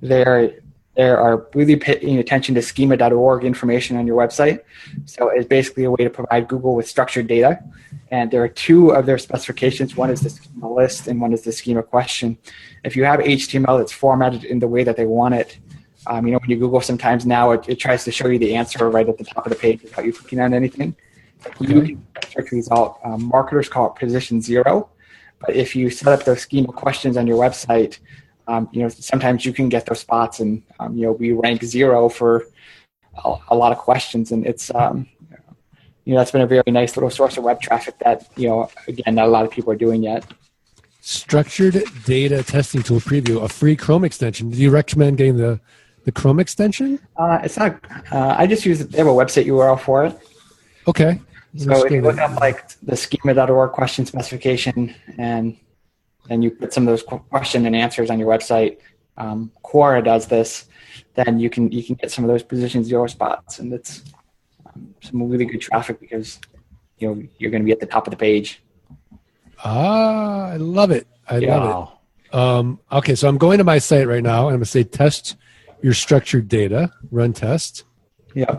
[0.01, 0.61] there
[0.97, 4.61] there are really paying attention to schema.org information on your website.
[5.05, 7.63] So it's basically a way to provide Google with structured data.
[8.11, 9.95] And there are two of their specifications.
[9.95, 12.39] One is the schema list and one is the schema question.
[12.83, 15.59] If you have HTML that's formatted in the way that they want it,
[16.07, 18.55] um, you know, when you Google sometimes now, it, it tries to show you the
[18.55, 20.97] answer right at the top of the page without you clicking on anything.
[21.61, 21.97] You Okay.
[22.15, 23.01] can check out.
[23.05, 24.89] Um, marketers call it position zero.
[25.41, 27.99] But if you set up those schema questions on your website,
[28.47, 31.63] um, you know, sometimes you can get those spots and, um, you know, we rank
[31.65, 32.47] zero for
[33.25, 34.33] a, a lot of questions.
[34.33, 35.09] And it's, um,
[36.05, 38.71] you know, that's been a very nice little source of web traffic that, you know,
[38.87, 40.25] again, not a lot of people are doing yet.
[41.01, 44.51] Structured data testing tool preview, a free Chrome extension.
[44.51, 45.61] Do you recommend getting the
[46.07, 47.01] the Chrome extension?
[47.17, 47.79] Uh, it's not,
[48.13, 50.17] uh, I just use, they have a website URL for it.
[50.87, 51.21] Okay.
[51.59, 55.57] So if you look up like the schema.org question specification and
[56.29, 58.79] then you put some of those question and answers on your website,
[59.17, 60.67] um, Quora does this,
[61.15, 64.03] then you can you can get some of those position zero spots, and it's
[64.67, 66.39] um, some really good traffic because
[66.99, 68.63] you know you're going to be at the top of the page.
[69.65, 71.07] Ah, I love it.
[71.29, 71.57] I Yeah.
[71.57, 71.89] love
[72.33, 72.35] it.
[72.35, 74.83] Um, okay, so I'm going to my site right now, and I'm going to say
[74.85, 75.37] test
[75.81, 77.85] your structured data, run test,
[78.35, 78.59] Yeah,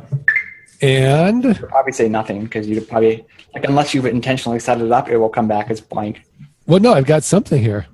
[0.82, 5.10] and You'll probably say nothing because you probably like unless you've intentionally set it up,
[5.10, 6.22] it will come back as blank.
[6.68, 7.88] Well, no, I've got something here.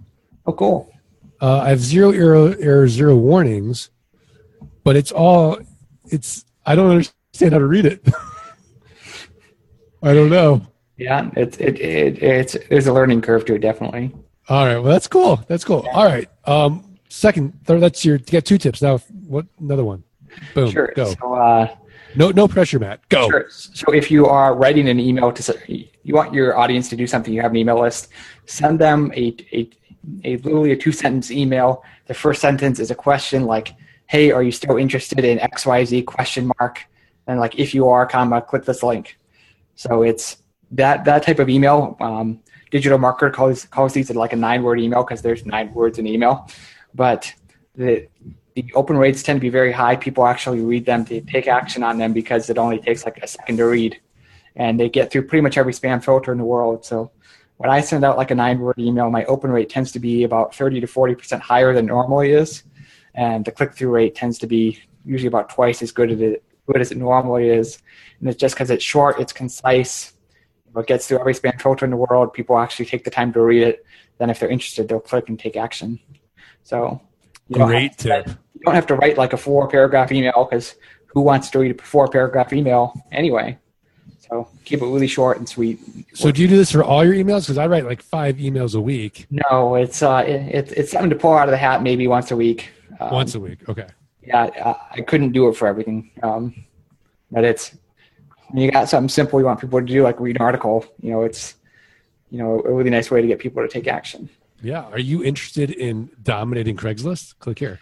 [0.45, 0.91] Oh, cool.
[1.41, 3.89] Uh, I have zero error, error, zero warnings,
[4.83, 5.59] but it's all
[6.09, 6.45] it's.
[6.65, 8.07] I don't understand how to read it.
[10.03, 10.65] I don't know.
[10.97, 14.13] Yeah, it's it, it it's there's a learning curve to it definitely.
[14.49, 14.77] All right.
[14.77, 15.43] Well, that's cool.
[15.47, 15.85] That's cool.
[15.93, 16.29] All right.
[16.45, 18.17] Um, second, third, that's your.
[18.17, 18.97] You got two tips now.
[19.27, 20.03] What another one?
[20.53, 20.71] Boom.
[20.71, 20.91] Sure.
[20.95, 21.13] Go.
[21.13, 21.75] So, uh,
[22.15, 23.07] No, no pressure, Matt.
[23.09, 23.29] Go.
[23.29, 23.45] Sure.
[23.49, 27.33] So if you are writing an email to, you want your audience to do something,
[27.33, 28.09] you have an email list,
[28.45, 29.69] send them a, a,
[30.23, 31.83] a literally a two sentence email.
[32.05, 33.73] The first sentence is a question like,
[34.07, 36.85] Hey, are you still interested in XYZ question mark?
[37.25, 39.17] And like, if you are, comma, click this link.
[39.75, 40.37] So it's
[40.71, 41.97] that, that type of email.
[41.99, 42.41] Um,
[42.73, 46.07] digital marketer calls, calls these like a nine word email because there's nine words in
[46.07, 46.49] email,
[46.95, 47.31] but
[47.75, 48.07] the,
[48.55, 49.95] the open rates tend to be very high.
[49.95, 53.27] People actually read them, they take action on them because it only takes like a
[53.27, 53.99] second to read.
[54.55, 56.85] And they get through pretty much every spam filter in the world.
[56.85, 57.11] So
[57.57, 60.23] when I send out like a nine word email, my open rate tends to be
[60.23, 62.63] about 30 to 40% higher than normally is.
[63.15, 66.43] And the click through rate tends to be usually about twice as good as it,
[66.67, 67.79] good as it normally is.
[68.19, 70.13] And it's just because it's short, it's concise,
[70.75, 72.33] it gets through every spam filter in the world.
[72.33, 73.85] People actually take the time to read it.
[74.17, 75.99] Then if they're interested, they'll click and take action.
[76.63, 77.01] So
[77.51, 78.27] Great to- tip.
[78.27, 80.75] you don't have to write like a four paragraph email because
[81.07, 83.57] who wants to read a four paragraph email anyway?
[84.19, 85.79] So keep it really short and sweet.
[86.13, 87.41] So do you do this for all your emails?
[87.41, 91.15] Because I write like five emails a week, No, it's uh, it, it's something to
[91.15, 92.71] pull out of the hat maybe once a week.
[92.99, 93.67] Um, once a week.
[93.69, 93.87] Okay.
[94.25, 96.09] yeah, I, I couldn't do it for everything.
[96.23, 96.65] Um,
[97.31, 97.75] but it's
[98.49, 100.85] when you got something simple you want people to do, like read an article.
[101.01, 101.55] You know, it's
[102.31, 104.29] you know a really nice way to get people to take action.
[104.63, 104.83] Yeah.
[104.85, 107.37] Are you interested in dominating Craigslist?
[107.39, 107.79] Click here.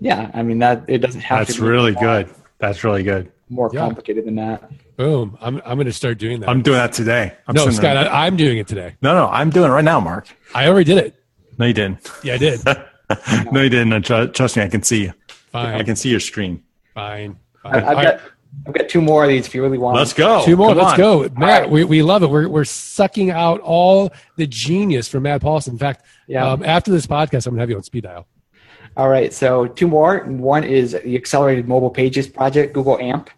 [0.00, 2.34] Yeah, I mean that it doesn't have That's to be That's really more, good.
[2.58, 3.30] That's really good.
[3.48, 3.80] more Yeah.
[3.80, 4.68] complicated than that.
[4.96, 5.38] Boom.
[5.40, 6.48] I'm I'm going to start doing that.
[6.48, 7.34] I'm doing that today.
[7.46, 8.96] I'm no, Scott, them- I, I'm doing it today.
[9.00, 10.28] no, no, I'm doing it right now, Mark.
[10.54, 11.14] I already did it.
[11.58, 12.10] No, you didn't.
[12.24, 12.60] Yeah, I did.
[13.52, 14.02] no, you didn't.
[14.02, 15.12] Trust me, I can see you.
[15.52, 15.80] Fine.
[15.80, 16.62] I can see your screen.
[16.94, 17.36] Fine.
[17.62, 17.74] Fine.
[17.76, 18.18] I've All right.
[18.18, 18.20] got
[18.66, 19.96] I've got two more of these if you really want.
[19.96, 20.44] Let's go.
[20.44, 20.68] Two more.
[20.70, 20.98] Come Let's on.
[20.98, 21.62] go, Matt.
[21.62, 21.70] right.
[21.70, 22.30] We, we love it.
[22.30, 25.74] We're we're sucking out all the genius from Matt Paulson.
[25.74, 26.50] In fact, Yeah.
[26.50, 28.26] um, after this podcast, I'm gonna have you on speed dial.
[28.96, 30.20] All right, so two more.
[30.24, 33.28] One is the Accelerated Mobile Pages Project, Google AMP.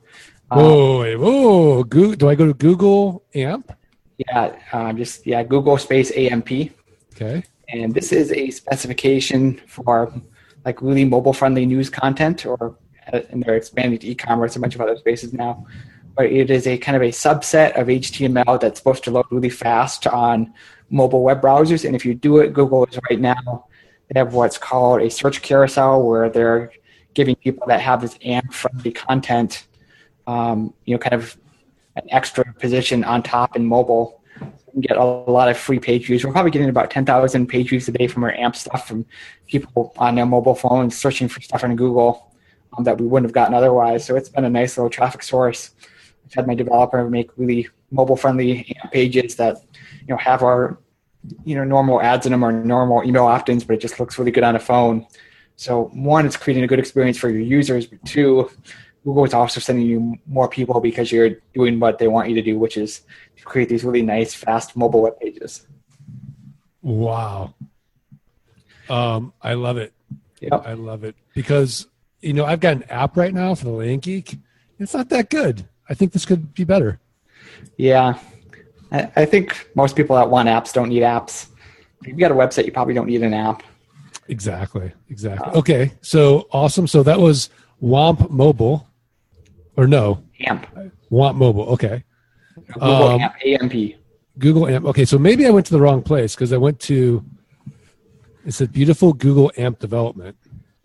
[0.51, 1.83] Um, Whoa, wait, whoa.
[1.85, 3.73] Goo do I go to Google AMP?
[4.19, 6.71] Yeah, um, just yeah, Google space AMP,
[7.15, 7.43] Okay.
[7.69, 10.13] and this is a specification for
[10.65, 12.77] like really mobile-friendly news content, or
[13.13, 15.67] and they're expanding to e-commerce and a bunch of other spaces now.
[16.17, 19.51] But it is a kind of a subset of HTML that's supposed to load really
[19.51, 20.53] fast on
[20.91, 21.85] mobile web browsers.
[21.85, 23.67] And if you do it, Google is right now
[24.09, 26.73] they have what's called a search carousel, where they're
[27.15, 29.67] giving people that have this AMP-friendly content,
[30.27, 31.37] um, you know, kind of
[31.97, 34.23] an extra position on top in mobile.
[34.75, 36.25] You get a lot of free page views.
[36.25, 39.07] We're probably getting about 10,000 page views a day from our AMP stuff from
[39.47, 42.31] people on their mobile phones searching for stuff on Google
[42.77, 44.05] um, that we wouldn't have gotten otherwise.
[44.05, 45.71] So it's been a nice little traffic source.
[46.25, 49.59] I've had my developer make really mobile-friendly pages that
[50.01, 50.79] you know have our
[51.45, 54.31] you know normal ads in them or normal email opt-ins, but it just looks really
[54.31, 55.07] good on a phone.
[55.57, 58.51] So one, it's creating a good experience for your users, but two,
[59.05, 62.43] Google is also sending you more people because you're doing what they want you to
[62.43, 63.03] do, which is
[63.37, 65.67] to create these really nice, fast mobile web pages.
[66.83, 67.55] Wow.
[68.89, 69.93] Um, I love it.
[70.41, 70.63] Yep.
[70.67, 71.87] I love it because
[72.21, 74.37] you know I've got an app right now for the Land Geek.
[74.79, 75.67] It's not that good.
[75.89, 77.01] I think this could be better.
[77.77, 78.19] Yeah.
[78.93, 81.49] I, I think most people that want apps don't need apps.
[82.03, 83.63] If you've got a website, you probably don't need an app.
[84.29, 84.93] Exactly.
[85.09, 85.53] Exactly.
[85.55, 85.93] Okay.
[86.03, 86.87] So awesome.
[86.87, 87.51] So that was
[87.81, 88.89] Wamp Mobile,
[89.77, 90.67] or no, AMP.
[91.11, 91.69] Wamp Mobile.
[91.71, 92.05] Okay.
[92.75, 93.95] Google Um, AMP, AMP.
[94.39, 94.87] Google AMP.
[94.87, 95.05] Okay.
[95.05, 97.25] So maybe I went to the wrong place because I went to.
[98.45, 100.37] It said beautiful Google AMP development.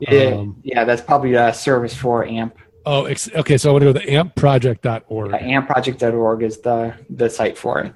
[0.01, 2.57] Yeah, um, yeah, that's probably a service for AMP.
[2.85, 3.57] Oh, ex- okay.
[3.57, 5.33] So I want to go to ampproject.org.
[5.33, 7.93] Uh, AMPproject.org is the, the site for it.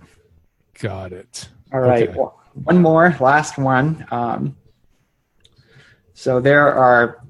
[0.80, 1.50] Got it.
[1.74, 2.08] All right.
[2.10, 2.18] Okay.
[2.18, 4.06] Well, one more, last one.
[4.12, 4.56] Um,
[6.14, 7.22] so there are,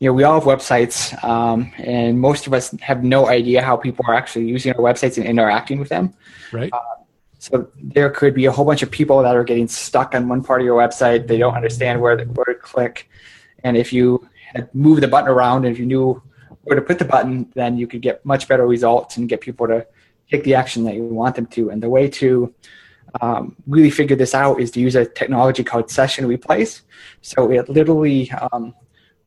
[0.00, 3.76] you know, we all have websites, um, and most of us have no idea how
[3.76, 6.12] people are actually using our websites and interacting with them.
[6.52, 6.72] Right.
[7.38, 10.42] So there could be a whole bunch of people that are getting stuck on one
[10.42, 11.26] part of your website.
[11.26, 13.08] They don't understand where where to click,
[13.64, 16.22] and if you had moved the button around, and if you knew
[16.62, 19.66] where to put the button, then you could get much better results and get people
[19.66, 19.86] to
[20.30, 21.70] take the action that you want them to.
[21.70, 22.54] And the way to
[23.20, 26.82] um, really figure this out is to use a technology called Session Replays.
[27.22, 28.74] So it literally um,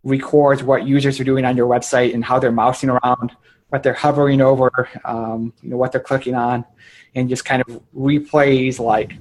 [0.04, 3.36] records what users are doing on your website and how they're mousing around,
[3.70, 6.66] what they're hovering over, um, you know, what they're clicking on,
[7.16, 9.14] and just kind of replays like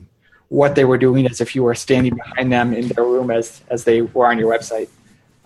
[0.48, 3.62] what they were doing as if you were standing behind them in their room as
[3.68, 4.88] as they were on your website.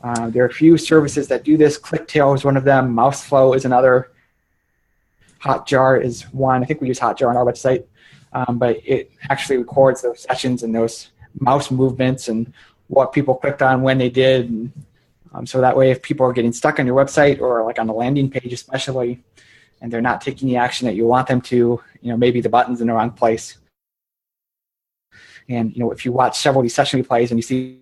[0.03, 1.79] Uh, there are a few services that do this.
[1.79, 2.95] ClickTale is one of them.
[2.95, 4.11] MouseFlow is another.
[5.43, 6.63] Hotjar is one.
[6.63, 7.85] I think we use Hotjar on our website,
[8.33, 12.53] um, but it actually records those sessions and those mouse movements and
[12.89, 14.51] what people clicked on when they did.
[14.51, 14.73] And,
[15.33, 17.87] um, so that way, if people are getting stuck on your website or like on
[17.87, 19.23] the landing page, especially,
[19.81, 22.49] and they're not taking the action that you want them to, you know, maybe the
[22.49, 23.57] button's in the wrong place.
[25.49, 27.81] And you know, if you watch several of these session replays and you see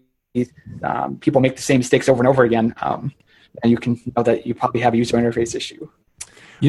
[0.83, 3.13] um, people make the same mistakes over and over again, um,
[3.63, 5.89] then you can know that you probably have a user interface issue.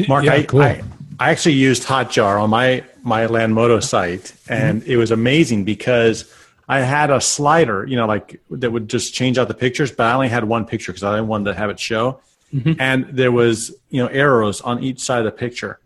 [0.08, 0.62] Mark, yeah, I, cool.
[0.62, 0.82] I,
[1.18, 4.90] I actually used Hotjar on my my Landmodo site, and Mm-hmm.
[4.90, 6.32] it was amazing because
[6.68, 10.06] I had a slider, you know, like that would just change out the pictures, but
[10.06, 12.20] I only had one picture because I didn't want to have it show,
[12.54, 12.72] Mm-hmm.
[12.80, 15.78] and there was you know arrows on each side of the picture,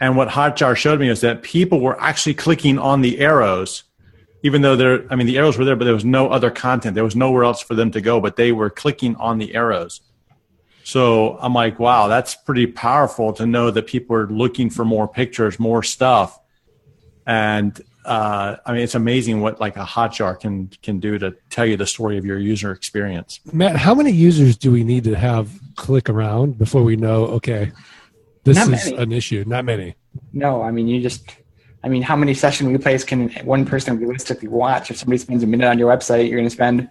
[0.00, 3.82] and what Hotjar showed me was that people were actually clicking on the arrows.
[4.42, 6.94] Even though there, I mean, the arrows were there, but there was no other content.
[6.94, 10.00] There was nowhere else for them to go, but they were clicking on the arrows.
[10.82, 15.06] So I'm like, wow, that's pretty powerful to know that people are looking for more
[15.06, 16.38] pictures, more stuff.
[17.26, 21.66] And uh, I mean, it's amazing what like a hotjar can can do to tell
[21.66, 23.40] you the story of your user experience.
[23.52, 27.72] Matt, how many users do we need to have click around before we know, okay,
[28.44, 28.96] this Not is many.
[29.02, 29.44] an issue?
[29.46, 29.96] Not many.
[30.32, 31.36] No, I mean you just.
[31.82, 34.90] I mean, how many session replays can one person realistically watch?
[34.90, 36.88] If somebody spends a minute on your website, you're going to spend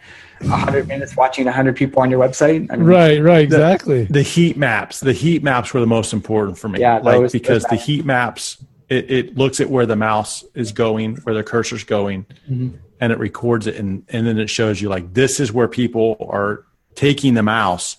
[0.48, 2.68] hundred minutes watching hundred people on your website.
[2.72, 4.06] I mean, Right, right, exactly.
[4.06, 6.80] The heat maps, the heat maps were the most important for me.
[6.80, 8.58] Yeah, like those- because those the heat maps,
[8.90, 12.78] it, it looks at where the mouse is going, where the cursor's going, Mm-hmm.
[13.00, 16.18] and it records it, and and then it shows you like this is where people
[16.32, 16.66] are
[16.96, 17.98] taking the mouse,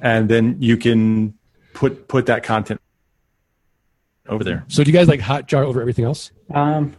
[0.00, 1.34] and then you can
[1.74, 2.80] put put that content
[4.28, 4.64] over there.
[4.68, 6.30] So do you guys like Hotjar over everything else?
[6.54, 6.94] Um,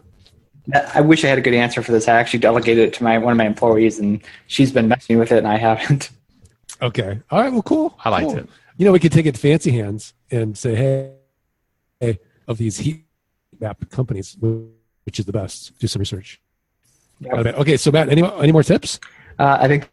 [0.94, 2.08] I wish I had a good answer for this.
[2.08, 5.32] I actually delegated it to my one of my employees, and she's been messing with
[5.32, 6.10] it, and I haven't.
[6.82, 7.18] Okay.
[7.32, 7.52] All right.
[7.52, 7.98] Well, cool.
[8.04, 8.40] I liked Cool.
[8.40, 8.50] it.
[8.76, 11.14] You know, we could take it to fancy hands and say, hey,
[12.02, 13.06] hey, of these heat
[13.62, 14.36] map companies,
[15.06, 15.78] which is the best?
[15.80, 16.42] Do some research.
[17.22, 17.58] Yep.
[17.60, 17.78] Okay.
[17.78, 19.00] So, Matt, any, any more tips?
[19.40, 19.90] Uh, I think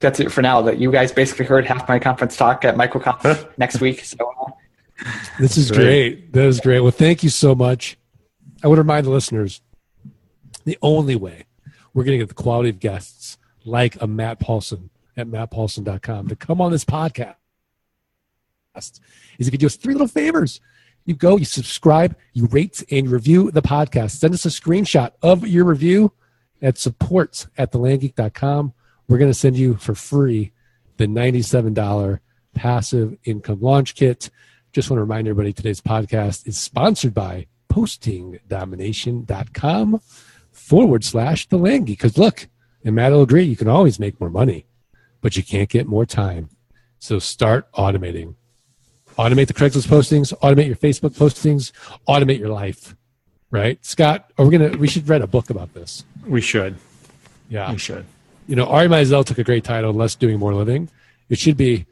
[0.00, 0.60] that's it for now.
[0.62, 4.04] That you guys basically heard half my conference talk at MicroConf next week.
[4.04, 4.16] So
[5.38, 5.78] This is Great.
[6.20, 6.32] great.
[6.32, 6.80] That is great.
[6.80, 7.98] Well, thank you so much.
[8.64, 9.60] I would remind the listeners
[10.64, 11.44] the only way
[11.92, 16.36] we're going to get the quality of guests like a Matt Paulson at mattpaulson.com to
[16.36, 17.34] come on this podcast
[18.76, 19.00] is
[19.48, 20.60] if you do us three little favors.
[21.04, 24.12] You go, you subscribe, you rate and you review the podcast.
[24.12, 26.12] Send us a screenshot of your review
[26.60, 28.72] at supports at thelandgeek.com.
[29.06, 30.52] We're going to send you for free
[30.96, 32.18] the $97
[32.54, 34.30] passive income launch kit.
[34.76, 40.00] Just want to remind everybody today's podcast is sponsored by postingdomination.com
[40.52, 41.96] forward slash the land geek.
[41.96, 42.46] Because look,
[42.84, 44.66] and Matt will agree, you can always make more money,
[45.22, 46.50] but you can't get more time.
[46.98, 48.34] So start automating.
[49.16, 51.72] Automate the Craigslist postings, automate your Facebook postings,
[52.06, 52.94] automate your life.
[53.50, 53.82] Right?
[53.82, 56.04] Scott, are we gonna we should write a book about this.
[56.26, 56.76] We should.
[57.48, 57.72] Yeah.
[57.72, 58.04] We should.
[58.46, 60.90] You know, Ari Meisel took a great title, Less Doing More Living.
[61.30, 61.86] It should be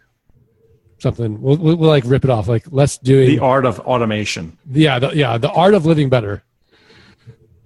[0.98, 4.56] something we'll, we'll, we'll like rip it off, like let's do The art of automation.
[4.70, 6.42] yeah, the, yeah, the art of living better.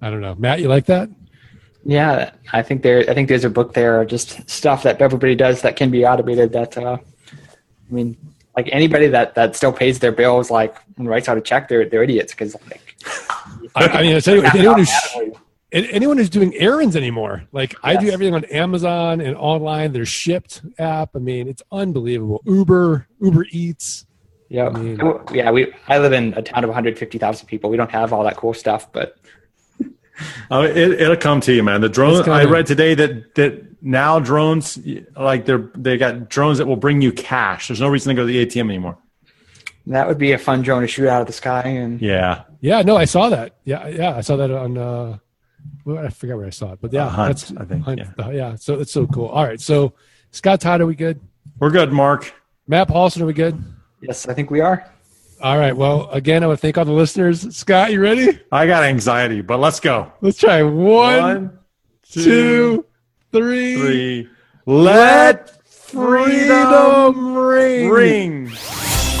[0.01, 0.35] I don't know.
[0.35, 1.09] Matt, you like that?
[1.85, 3.03] yeah, I think there.
[3.09, 6.51] I think there's a book there, just stuff that everybody does that can be automated.
[6.51, 8.17] That uh, I mean,
[8.55, 11.87] like anybody that that still pays their bills, like and writes out a check, they're
[11.87, 12.95] they're idiots because like
[13.75, 15.39] I, I mean, I tell you, not anyone who's automatically.
[15.71, 19.91] Anyone who's doing errands anymore, like I do everything on Amazon and online.
[19.91, 21.15] There's Shipt app.
[21.15, 22.41] I mean, it's unbelievable.
[22.45, 24.05] Uber, Uber Eats.
[24.49, 24.99] Yeah, I mean-
[25.31, 25.51] yeah.
[25.51, 27.69] We I live in a town of 150,000 people.
[27.69, 29.17] We don't have all that cool stuff, but
[30.51, 31.81] Oh, it, it'll come to you, man.
[31.81, 32.27] The drone.
[32.27, 34.79] I read today that that now drones,
[35.15, 37.67] like they're they got drones that will bring you cash.
[37.67, 38.97] There's no reason to go to the ATM anymore.
[39.85, 41.61] that would be a fun drone to shoot out of the sky.
[41.61, 43.57] And Yeah, Yeah, no, I saw that.
[43.65, 44.77] Yeah, yeah, I saw that on.
[44.79, 45.17] uh
[45.85, 47.99] well, I forget where I saw it, but yeah, Uh, Hunt, that's I think, Hunt,
[47.99, 48.25] yeah.
[48.25, 48.55] uh, yeah.
[48.55, 49.27] So it's so cool.
[49.27, 49.93] All right, so
[50.31, 51.19] Scott Todd, are we good?
[51.59, 52.33] we're good, Mark.
[52.67, 53.61] Matt Paulson, are we good?
[54.01, 54.89] yes, I think we are.
[55.41, 55.75] All right.
[55.75, 57.55] Well, again, I want to thank all the listeners.
[57.55, 58.39] Scott, you ready?
[58.51, 60.11] I got anxiety, but let's go.
[60.21, 61.59] Let's try one, One,
[62.03, 62.85] two,
[63.31, 63.75] three.
[63.77, 64.29] three.
[64.65, 67.89] Let freedom ring.
[67.89, 68.51] ring.